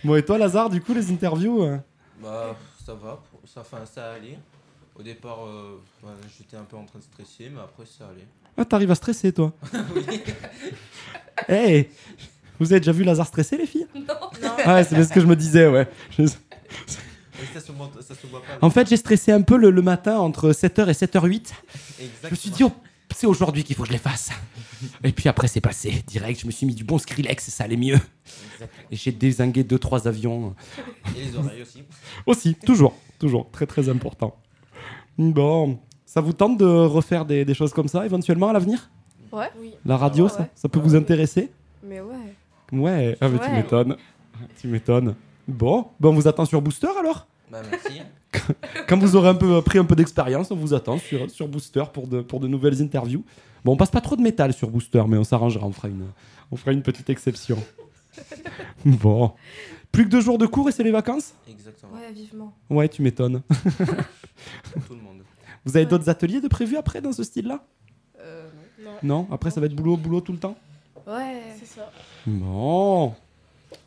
bon, 0.04 0.14
et 0.16 0.24
toi, 0.24 0.38
Lazare, 0.38 0.70
du 0.70 0.80
coup, 0.82 0.92
les 0.94 1.10
interviews 1.10 1.62
euh, 1.64 1.78
Bah, 2.22 2.54
ça 2.84 2.94
va, 2.94 3.20
ça, 3.46 3.62
enfin, 3.62 3.84
ça 3.86 4.12
allait. 4.12 4.38
Au 4.94 5.02
départ, 5.02 5.46
euh, 5.46 5.80
ouais, 6.04 6.10
j'étais 6.36 6.56
un 6.58 6.64
peu 6.64 6.76
en 6.76 6.84
train 6.84 6.98
de 6.98 7.04
stresser, 7.04 7.48
mais 7.48 7.60
après, 7.60 7.86
ça 7.86 8.08
allait. 8.08 8.28
Ah, 8.60 8.64
t'arrives 8.66 8.90
à 8.90 8.94
stresser, 8.94 9.32
toi 9.32 9.54
Oui. 9.96 10.02
Hey 11.48 11.88
Vous 12.58 12.70
avez 12.72 12.80
déjà 12.80 12.92
vu 12.92 13.02
Lazare 13.04 13.26
stresser, 13.26 13.56
les 13.56 13.66
filles? 13.66 13.86
Non. 13.94 14.02
Ah 14.66 14.74
ouais, 14.74 14.84
c'est 14.84 14.94
bien 14.94 15.04
ce 15.04 15.12
que 15.12 15.20
je 15.20 15.26
me 15.26 15.34
disais, 15.34 15.66
ouais. 15.66 15.88
Je- 16.18 16.24
Et 16.24 16.28
ça 17.54 17.60
se, 17.60 17.72
montre- 17.72 18.02
ça 18.04 18.14
se 18.14 18.26
voit 18.26 18.42
pas. 18.42 18.58
En 18.64 18.68
fait, 18.68 18.86
j'ai 18.86 18.98
stressé 18.98 19.32
un 19.32 19.40
peu 19.40 19.56
le, 19.56 19.70
le 19.70 19.80
matin 19.80 20.18
entre 20.18 20.50
7h 20.52 20.88
et 20.88 20.92
7h08. 20.92 21.52
Je 22.24 22.28
me 22.30 22.34
suis 22.36 22.50
dit, 22.50 22.62
oh, 22.64 22.72
c'est 23.16 23.26
aujourd'hui 23.26 23.64
qu'il 23.64 23.74
faut 23.74 23.82
que 23.84 23.88
je 23.88 23.92
les 23.94 23.98
fasse. 23.98 24.28
Et 25.02 25.12
puis 25.12 25.30
après, 25.30 25.48
c'est 25.48 25.62
passé. 25.62 26.04
Direct, 26.06 26.38
je 26.40 26.46
me 26.46 26.50
suis 26.50 26.66
mis 26.66 26.74
du 26.74 26.84
bon 26.84 26.98
Skrillex 26.98 27.48
et 27.48 27.50
ça 27.50 27.64
allait 27.64 27.78
mieux. 27.78 27.98
Et 28.90 28.96
j'ai 28.96 29.12
désingué 29.12 29.62
2-3 29.64 30.06
avions. 30.06 30.54
Et 31.16 31.24
les 31.24 31.36
oreilles 31.36 31.62
aussi. 31.62 31.82
Aussi, 32.26 32.54
toujours, 32.54 32.94
toujours, 33.18 33.50
très 33.50 33.64
très 33.66 33.88
important. 33.88 34.36
Bon, 35.16 35.78
ça 36.10 36.20
vous 36.20 36.32
tente 36.32 36.58
de 36.58 36.64
refaire 36.66 37.24
des, 37.24 37.44
des 37.44 37.54
choses 37.54 37.72
comme 37.72 37.86
ça 37.86 38.04
éventuellement 38.04 38.48
à 38.48 38.52
l'avenir 38.52 38.90
Ouais. 39.30 39.48
Oui. 39.60 39.74
La 39.84 39.96
radio, 39.96 40.24
Ouais, 40.24 40.30
ça, 40.30 40.40
ouais. 40.40 40.50
ça 40.56 40.68
peut 40.68 40.80
vous 40.80 40.96
intéresser 40.96 41.52
Mais 41.84 42.00
ouais. 42.00 42.34
Ouais, 42.72 43.16
ah, 43.20 43.28
mais 43.28 43.38
tu 43.38 43.50
m'étonnes. 43.52 43.96
Tu 44.60 44.66
m'étonnes. 44.66 45.14
Bon, 45.46 45.86
ben 46.00 46.08
on 46.08 46.14
vous 46.14 46.26
attend 46.26 46.44
sur 46.46 46.60
Booster 46.60 46.88
alors 46.98 47.28
Bah, 47.48 47.60
merci. 47.70 48.00
Quand 48.88 48.98
vous 48.98 49.14
aurez 49.14 49.28
un 49.28 49.36
peu 49.36 49.62
pris 49.62 49.78
un 49.78 49.84
peu 49.84 49.94
d'expérience, 49.94 50.50
on 50.50 50.56
vous 50.56 50.74
attend 50.74 50.98
sur, 50.98 51.30
sur 51.30 51.46
Booster 51.46 51.84
pour 51.92 52.08
de, 52.08 52.22
pour 52.22 52.40
de 52.40 52.48
nouvelles 52.48 52.82
interviews. 52.82 53.24
Bon, 53.64 53.74
on 53.74 53.76
passe 53.76 53.92
pas 53.92 54.00
trop 54.00 54.16
de 54.16 54.22
métal 54.22 54.52
sur 54.52 54.68
Booster, 54.68 55.04
mais 55.06 55.16
on 55.16 55.22
s'arrangera, 55.24 55.64
on 55.64 55.72
fera 55.72 55.86
une, 55.86 56.06
on 56.50 56.56
fera 56.56 56.72
une 56.72 56.82
petite 56.82 57.08
exception. 57.08 57.56
bon. 58.84 59.30
Plus 59.92 60.04
que 60.06 60.08
deux 60.10 60.20
jours 60.20 60.38
de 60.38 60.46
cours 60.46 60.68
et 60.68 60.72
c'est 60.72 60.82
les 60.84 60.90
vacances? 60.90 61.34
Exactement. 61.48 61.92
Ouais, 61.92 62.12
vivement. 62.12 62.52
Ouais, 62.68 62.88
tu 62.88 63.00
m'étonnes. 63.02 63.42
Tout 64.88 64.94
le 64.94 65.02
monde. 65.02 65.09
Vous 65.64 65.76
avez 65.76 65.86
d'autres 65.86 66.08
ateliers 66.08 66.40
de 66.40 66.48
prévus 66.48 66.76
après 66.76 67.00
dans 67.00 67.12
ce 67.12 67.22
style-là 67.22 67.62
Euh, 68.20 68.46
non. 68.82 68.90
Non 69.02 69.28
Après, 69.30 69.50
ça 69.50 69.60
va 69.60 69.66
être 69.66 69.74
boulot, 69.74 69.96
boulot 69.96 70.20
tout 70.20 70.32
le 70.32 70.38
temps 70.38 70.56
Ouais. 71.06 71.42
C'est 71.58 71.66
ça. 71.78 71.90
Bon. 72.26 73.14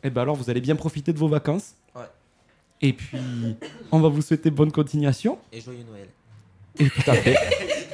Eh 0.03 0.09
ben 0.09 0.21
alors, 0.21 0.35
vous 0.35 0.49
allez 0.49 0.61
bien 0.61 0.75
profiter 0.75 1.13
de 1.13 1.17
vos 1.19 1.27
vacances. 1.27 1.73
Ouais. 1.95 2.01
Et 2.81 2.93
puis, 2.93 3.17
on 3.91 3.99
va 3.99 4.09
vous 4.09 4.21
souhaiter 4.21 4.49
bonne 4.51 4.71
continuation. 4.71 5.37
Et 5.51 5.61
joyeux 5.61 5.85
Noël. 5.89 6.07
Et 6.79 6.89
tout 6.89 7.09
à 7.09 7.13
fait. 7.13 7.35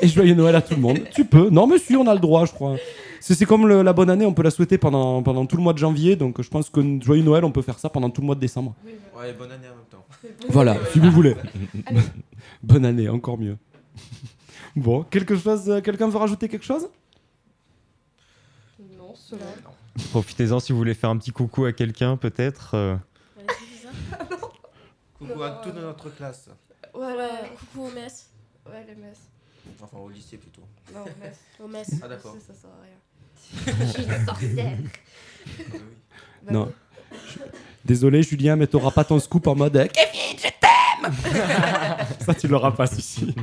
Et 0.01 0.07
joyeux 0.07 0.33
Noël 0.33 0.55
à 0.55 0.61
tout 0.61 0.73
le 0.75 0.81
monde. 0.81 0.99
Tu 1.13 1.25
peux. 1.25 1.49
Non, 1.49 1.67
monsieur, 1.67 1.97
on 1.99 2.07
a 2.07 2.13
le 2.13 2.19
droit, 2.19 2.45
je 2.45 2.53
crois. 2.53 2.77
C'est 3.19 3.35
c'est 3.35 3.45
comme 3.45 3.67
le- 3.67 3.81
la 3.83 3.91
bonne 3.91 4.09
année, 4.09 4.25
on 4.25 4.33
peut 4.33 4.43
la 4.43 4.49
souhaiter 4.51 4.77
pendant, 4.77 5.21
pendant 5.21 5.45
tout 5.45 5.57
le 5.57 5.61
mois 5.63 5.73
de 5.73 5.77
janvier. 5.77 6.15
Donc, 6.15 6.41
je 6.41 6.49
pense 6.49 6.69
que 6.69 6.79
joyeux 7.01 7.23
Noël, 7.23 7.43
on 7.43 7.51
peut 7.51 7.61
faire 7.61 7.77
ça 7.77 7.89
pendant 7.89 8.09
tout 8.09 8.21
le 8.21 8.25
mois 8.27 8.35
de 8.35 8.39
décembre. 8.39 8.73
Ouais, 9.17 9.33
bonne 9.33 9.51
année 9.51 9.67
en 9.67 9.75
même 9.75 9.85
temps. 9.91 10.05
Voilà, 10.47 10.77
si 10.93 10.99
vous 10.99 11.11
voulez. 11.11 11.35
Bonne 12.63 12.85
année, 12.85 13.09
encore 13.09 13.37
mieux. 13.37 13.57
Bon, 14.75 15.03
quelque 15.03 15.35
chose, 15.35 15.69
euh, 15.69 15.81
quelqu'un 15.81 16.07
veut 16.09 16.17
rajouter 16.17 16.47
quelque 16.47 16.65
chose? 16.65 16.87
Non, 18.97 19.13
cela. 19.15 19.45
Profitez-en 20.11 20.59
si 20.59 20.71
vous 20.71 20.77
voulez 20.77 20.93
faire 20.93 21.09
un 21.09 21.17
petit 21.17 21.31
coucou 21.31 21.65
à 21.65 21.73
quelqu'un, 21.73 22.17
peut-être. 22.17 22.75
euh. 22.75 22.95
Coucou 25.17 25.41
à 25.43 25.61
toute 25.63 25.75
notre 25.75 26.09
classe. 26.11 26.49
Voilà. 26.93 27.27
coucou 27.59 27.87
au 27.87 27.91
mess. 27.91 28.29
Ouais, 28.65 28.85
les 28.87 28.95
messes. 28.95 29.27
Enfin, 29.81 29.97
au 29.97 30.09
lycée 30.09 30.37
plutôt. 30.37 30.61
Non, 30.93 31.01
aux 31.01 31.19
messes. 31.23 31.39
Au 31.63 31.67
mess. 31.67 31.89
Ah, 32.01 32.07
d'accord. 32.07 32.35
Ça, 32.35 32.53
ça 32.53 32.59
sert 32.61 32.69
à 32.69 32.81
rien. 32.83 33.85
Je 33.85 33.91
suis 33.91 34.03
une 34.03 34.25
sorcière. 34.25 34.77
Bah 36.43 36.51
Non. 36.51 36.71
Désolé, 37.83 38.23
Julien, 38.23 38.55
mais 38.55 38.67
t'auras 38.67 38.91
pas 38.91 39.03
ton 39.03 39.19
scoop 39.19 39.47
en 39.47 39.55
mode 39.55 39.73
Kevin, 39.91 40.37
je 40.37 40.43
t'aime 40.43 40.69
Ça, 42.25 42.33
tu 42.33 42.47
l'auras 42.47 42.71
pas, 42.71 42.87
si. 42.87 43.33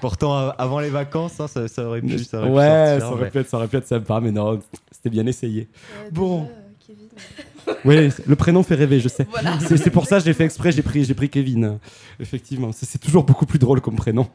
Pourtant, 0.00 0.32
av- 0.36 0.54
avant 0.58 0.80
les 0.80 0.90
vacances, 0.90 1.40
hein, 1.40 1.46
ça, 1.48 1.68
ça 1.68 1.84
aurait 1.86 2.00
pu, 2.00 2.18
ça 2.20 2.38
aurait 2.38 2.48
pu 2.48 2.54
ouais, 2.54 2.66
sortir, 2.66 3.00
ça 3.00 3.12
aurait, 3.12 3.24
mais- 3.24 3.30
pu 3.30 3.38
être, 3.38 3.48
ça 3.48 3.56
aurait 3.56 3.68
pu 3.68 3.76
être 3.76 3.86
sympa, 3.86 4.20
mais 4.20 4.30
non, 4.30 4.60
c'était 4.90 5.10
bien 5.10 5.26
essayé. 5.26 5.68
Ouais, 6.04 6.10
bon. 6.10 6.42
euh, 6.44 6.46
Kevin. 6.86 7.76
Oui, 7.84 8.10
le 8.26 8.36
prénom 8.36 8.62
fait 8.62 8.74
rêver, 8.74 9.00
je 9.00 9.08
sais. 9.08 9.26
Voilà. 9.30 9.58
C'est 9.60 9.90
pour 9.90 10.06
ça 10.06 10.18
que 10.18 10.24
j'ai 10.24 10.32
fait 10.34 10.44
exprès, 10.44 10.72
j'ai 10.72 10.82
pris, 10.82 11.04
j'ai 11.04 11.14
pris 11.14 11.28
Kevin. 11.28 11.64
euh, 11.64 11.72
Effectivement, 12.20 12.70
c'est 12.72 12.98
toujours 12.98 13.24
beaucoup 13.24 13.46
plus 13.46 13.58
drôle 13.58 13.80
comme 13.80 13.96
prénom. 13.96 14.28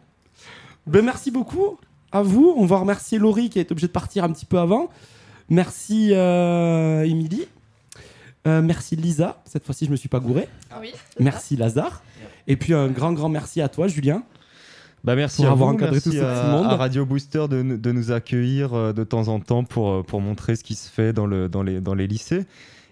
Ben, 0.88 1.04
merci 1.04 1.32
beaucoup 1.32 1.78
à 2.12 2.22
vous. 2.22 2.54
On 2.58 2.66
va 2.66 2.78
remercier 2.78 3.18
Laurie 3.18 3.50
qui 3.50 3.58
a 3.58 3.62
été 3.62 3.72
obligée 3.72 3.88
de 3.88 3.92
partir 3.92 4.24
un 4.24 4.30
petit 4.32 4.46
peu 4.46 4.60
avant. 4.60 4.90
Merci 5.50 6.10
euh, 6.14 7.04
Émilie. 7.04 7.48
Euh, 8.48 8.62
merci 8.62 8.96
Lisa, 8.96 9.42
cette 9.46 9.66
fois-ci 9.66 9.86
je 9.88 9.92
me 9.92 9.96
suis 9.96 10.08
pas 10.10 10.20
gouré. 10.20 10.48
Oui, 10.80 10.92
c'est 10.94 11.24
Merci 11.24 11.56
Lazare. 11.56 12.04
Et 12.48 12.56
puis 12.58 12.74
un 12.74 12.88
grand 12.90 13.14
grand 13.14 13.30
merci 13.30 13.62
à 13.62 13.70
toi 13.70 13.88
Julien. 13.88 14.24
Bah 15.04 15.16
merci 15.16 15.38
Pour 15.44 15.50
à 15.50 15.52
avoir 15.52 15.70
vous, 15.70 15.76
encadré 15.76 15.96
merci 15.98 16.10
tout 16.10 16.16
ce 16.16 16.22
à, 16.22 16.34
petit 16.42 16.50
monde. 16.52 16.66
à 16.66 16.76
Radio 16.78 17.06
Booster 17.06 17.46
de, 17.48 17.62
nous- 17.62 17.78
de 17.78 17.92
nous 17.92 18.12
accueillir 18.12 18.74
euh, 18.74 18.92
de 18.94 19.04
temps 19.04 19.28
en 19.28 19.40
temps 19.40 19.64
pour, 19.64 19.90
euh, 19.92 20.04
pour 20.04 20.20
montrer 20.20 20.56
ce 20.56 20.64
qui 20.64 20.74
se 20.74 20.90
fait 20.90 21.14
dans, 21.14 21.28
le, 21.28 21.48
dans, 21.48 21.62
les, 21.62 21.80
dans 21.80 21.94
les 21.94 22.08
lycées. 22.08 22.46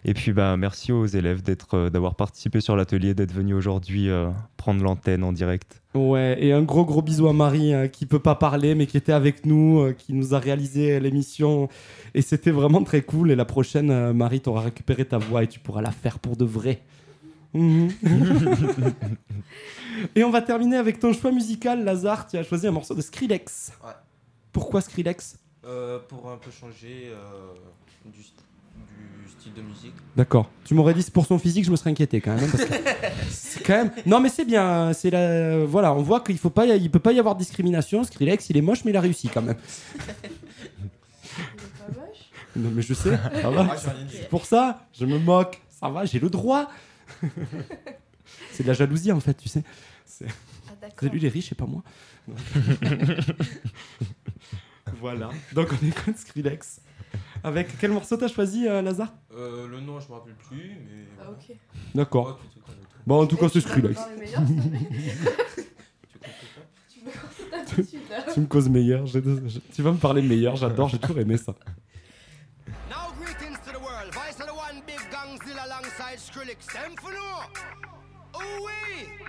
Et 0.06 0.14
puis 0.14 0.32
bah, 0.32 0.56
merci 0.58 0.92
aux 0.92 1.06
élèves 1.08 1.42
d'être, 1.42 1.76
euh, 1.76 1.90
d'avoir 1.90 2.14
participé 2.14 2.62
sur 2.62 2.76
l'atelier, 2.76 3.16
d'être 3.16 3.32
venus 3.32 3.56
aujourd'hui 3.56 4.10
euh, 4.10 4.30
prendre 4.58 4.84
l'antenne 4.84 5.24
en 5.24 5.32
direct. 5.34 5.82
Ouais, 5.96 6.38
et 6.40 6.52
un 6.54 6.62
gros 6.62 6.86
gros 6.86 7.02
bisou 7.02 7.28
à 7.28 7.34
Marie 7.34 7.74
hein, 7.74 7.88
qui 7.88 8.06
peut 8.06 8.20
pas 8.20 8.36
parler 8.36 8.76
mais 8.76 8.86
qui 8.86 8.98
était 8.98 9.14
avec 9.14 9.46
nous, 9.48 9.80
euh, 9.80 9.94
qui 9.94 10.14
nous 10.14 10.36
a 10.36 10.40
réalisé 10.40 11.00
l'émission 11.00 11.68
et 12.14 12.22
c'était 12.22 12.52
vraiment 12.52 12.84
très 12.84 13.02
cool. 13.02 13.32
Et 13.32 13.36
la 13.36 13.46
prochaine, 13.46 13.90
euh, 13.90 14.14
Marie, 14.14 14.40
tu 14.42 14.50
auras 14.50 14.62
récupéré 14.62 15.06
ta 15.06 15.18
voix 15.18 15.42
et 15.44 15.48
tu 15.48 15.60
pourras 15.60 15.82
la 15.82 15.92
faire 15.92 16.20
pour 16.20 16.36
de 16.38 16.46
vrai. 16.46 16.82
Mhm. 17.54 17.90
et 20.16 20.24
on 20.24 20.30
va 20.32 20.42
terminer 20.42 20.78
avec 20.78 21.00
ton 21.00 21.14
choix 21.14 21.32
musical, 21.32 21.84
Lazare. 21.84 22.28
Tu 22.28 22.38
as 22.38 22.44
choisi 22.44 22.68
un 22.68 22.72
morceau 22.72 22.96
de 22.96 23.02
Skrillex. 23.02 23.72
Ouais. 23.84 23.92
Pourquoi 24.52 24.82
Skrillex? 24.82 25.38
Euh, 25.66 26.00
pour 26.10 26.30
un 26.30 26.38
peu 26.38 26.52
changer 26.52 27.12
euh, 27.12 27.54
du, 28.06 28.20
du 28.20 29.30
style 29.32 29.54
de 29.54 29.62
musique. 29.62 29.94
D'accord. 30.16 30.50
Tu 30.66 30.74
m'aurais 30.74 30.94
dit 30.94 31.02
c'est 31.04 31.14
pour 31.14 31.26
son 31.26 31.40
physique, 31.40 31.64
je 31.66 31.72
me 31.72 31.76
serais 31.76 31.92
inquiété 31.92 32.20
quand 32.22 32.36
même. 32.36 32.44
hein, 32.44 32.48
parce 32.52 32.66
que 32.66 32.74
c'est 33.30 33.64
quand 33.64 33.74
même. 33.78 33.92
Non, 34.06 34.20
mais 34.20 34.30
c'est 34.30 34.46
bien. 34.46 34.92
C'est 34.94 35.10
la. 35.10 35.64
Voilà, 35.66 35.94
on 35.94 36.02
voit 36.02 36.22
qu'il 36.22 36.38
faut 36.38 36.50
pas, 36.50 36.66
y- 36.66 36.78
il 36.82 36.92
peut 36.92 37.00
pas 37.00 37.14
y 37.14 37.20
avoir 37.20 37.36
de 37.36 37.40
discrimination. 37.40 38.04
Skrillex, 38.04 38.50
il 38.50 38.58
est 38.58 38.62
moche, 38.62 38.84
mais 38.84 38.92
il 38.92 38.98
a 38.98 39.02
réussi 39.02 39.30
quand 39.30 39.42
même. 39.42 39.56
Non, 42.56 42.70
mais 42.74 42.82
je 42.82 42.94
sais. 42.94 43.18
Ça 43.42 43.50
va. 43.50 43.68
Ah, 43.72 43.76
pour 44.30 44.46
ça, 44.46 44.86
je 44.94 45.06
me 45.06 45.18
moque. 45.18 45.60
Ça 45.70 45.90
va, 45.90 46.06
j'ai 46.06 46.20
le 46.20 46.30
droit. 46.30 46.70
C'est 48.52 48.64
de 48.64 48.68
la 48.68 48.74
jalousie 48.74 49.12
en 49.12 49.20
fait, 49.20 49.34
tu 49.36 49.50
sais. 49.50 49.64
C'est 50.06 50.28
Ah, 50.70 51.06
lui 51.06 51.20
les 51.20 51.30
riches 51.30 51.52
et 51.52 51.56
pas 51.56 51.66
moi? 51.66 51.84
Donc- 52.28 52.38
voilà. 55.00 55.30
Donc 55.54 55.70
on 55.82 55.86
écoute 55.86 56.18
Skrillex. 56.18 56.82
Avec 57.44 57.78
quel 57.78 57.92
morceau 57.92 58.18
t'as 58.18 58.28
choisi, 58.28 58.68
euh, 58.68 58.82
Lazare? 58.82 59.14
Euh, 59.36 59.68
le 59.68 59.80
nom, 59.82 60.00
je 60.00 60.08
me 60.08 60.14
rappelle 60.14 60.36
plus, 60.36 60.78
mais. 60.86 61.06
Ah, 61.20 61.24
voilà. 61.26 61.32
ok. 61.32 61.56
D'accord. 61.94 62.40
Oh. 62.42 62.60
Bon, 63.06 63.22
en 63.22 63.28
tout 63.28 63.36
cas, 63.38 63.50
c'est 63.50 63.62
Skrillex. 63.62 64.00
Tu 68.34 68.40
me 68.40 68.46
causes 68.46 68.70
meilleur. 68.70 69.06
j'ai- 69.06 69.22
j'ai- 69.48 69.62
Tu 69.74 69.82
vas 69.82 69.92
me 69.92 69.98
parler 69.98 70.22
meilleur. 70.22 70.56
J'adore. 70.56 70.90
J'ai 70.90 71.00
toujours 71.00 71.20
aimé 71.20 71.38
ça. 71.38 71.54
Obélix, 76.44 76.68
c'est 76.70 76.78
un 76.80 76.96
fenouil 77.02 77.20
Oh 78.34 78.66
wait! 78.66 79.23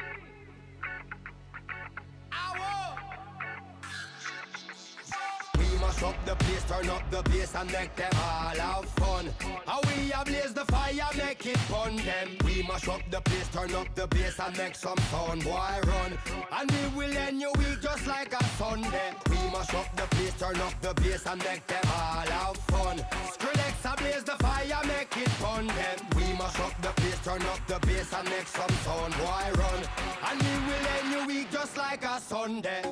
Mash 5.94 6.02
up 6.02 6.24
the 6.24 6.35
place, 6.44 6.64
turn 6.64 6.88
up 6.88 7.11
the 7.11 7.22
bass 7.30 7.54
and 7.54 7.70
make 7.72 7.94
them 7.96 8.12
all 8.14 8.57
have 8.57 8.85
fun. 8.90 9.28
How 9.66 9.80
we 9.83 10.12
ablaze 10.12 10.52
the 10.52 10.64
fire, 10.66 11.09
make 11.16 11.46
it 11.46 11.57
fun 11.59 11.96
them. 11.96 12.28
We 12.44 12.62
mash 12.62 12.88
up 12.88 13.00
the 13.11 13.20
place, 13.20 13.48
turn 13.48 13.74
up 13.74 13.94
the 13.94 14.07
bass 14.09 14.38
and 14.40 14.57
make 14.57 14.74
some 14.74 14.98
sound, 15.11 15.44
boy 15.44 15.80
run. 15.87 16.18
And 16.52 16.70
we 16.70 16.98
will 16.98 17.16
end 17.16 17.40
your 17.40 17.52
week 17.52 17.80
just 17.83 18.07
like 18.07 18.33
a 18.33 18.44
Sunday. 18.59 19.12
We 19.30 19.37
mash 19.52 19.74
up 19.74 19.94
the 19.96 20.07
place, 20.16 20.35
turn 20.38 20.57
up 20.57 20.74
the 20.80 20.94
bass 20.94 21.26
and 21.26 21.42
make 21.44 21.66
them 21.66 21.85
all 21.87 22.26
have 22.26 22.57
fun. 22.57 22.98
Skrillex 23.33 23.92
ablaze 23.92 24.24
the 24.24 24.37
fire, 24.42 24.80
make 24.87 25.16
it 25.16 25.30
fun 25.42 25.66
them. 25.66 25.98
We 26.16 26.33
mash 26.38 26.61
up 26.61 26.74
the 26.83 26.92
place, 27.00 27.20
turn 27.24 27.42
up 27.42 27.61
the 27.66 27.78
bass 27.87 28.12
and 28.12 28.28
make 28.28 28.46
some 28.46 28.74
sound, 28.85 29.14
boy 29.14 29.46
run. 29.61 29.80
And 30.28 30.42
we 30.42 30.54
will 30.66 30.87
end 30.98 31.12
your 31.12 31.26
week 31.26 31.50
just 31.52 31.76
like 31.76 32.04
a 32.04 32.20
Sunday. 32.20 32.83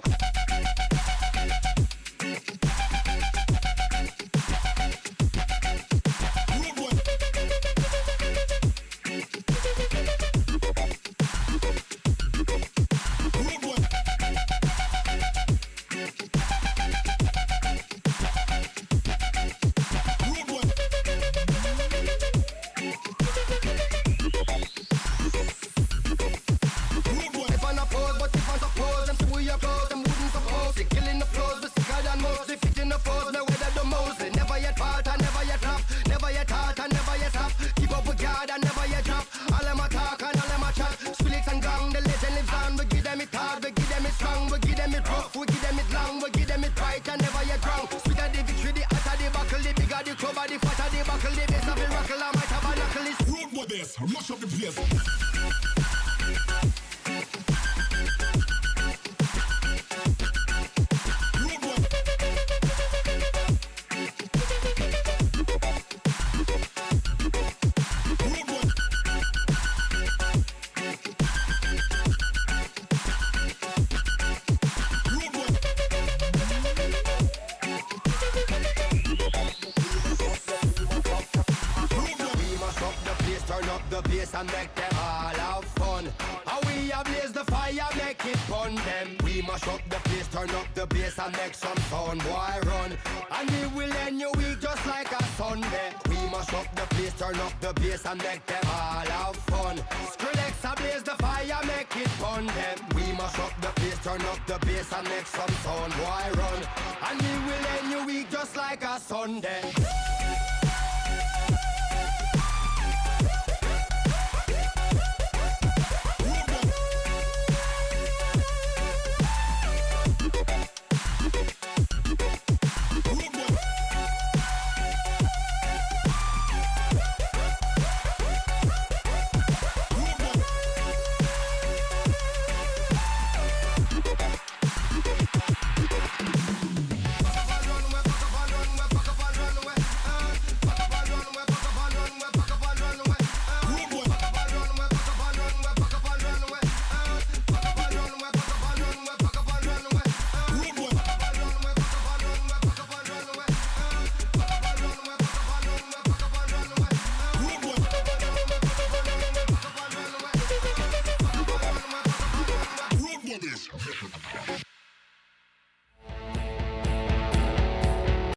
And 98.13 98.23
make 98.25 98.45
them 98.45 98.61
all 98.67 99.07
have 99.17 99.37
fun. 99.49 99.77
Skrillex 100.13 100.71
ablaze 100.71 101.03
the 101.03 101.17
fire, 101.23 101.61
make 101.65 101.97
it 101.97 102.09
fun 102.21 102.47
them. 102.47 102.79
We 102.95 103.05
mash 103.17 103.39
up 103.39 103.55
the 103.63 103.69
place, 103.81 103.99
turn 104.05 104.21
up 104.33 104.41
the 104.47 104.59
bass 104.67 104.93
and 104.93 105.09
make 105.09 105.27
some 105.27 105.55
sound, 105.65 105.93
boy 105.95 106.27
run. 106.41 106.61
And 107.09 107.23
we 107.23 107.33
will 107.47 107.67
end 107.79 107.91
your 107.91 108.07
week 108.07 108.31
just 108.31 108.55
like 108.55 108.85
a 108.85 109.01
Sunday. 109.01 109.82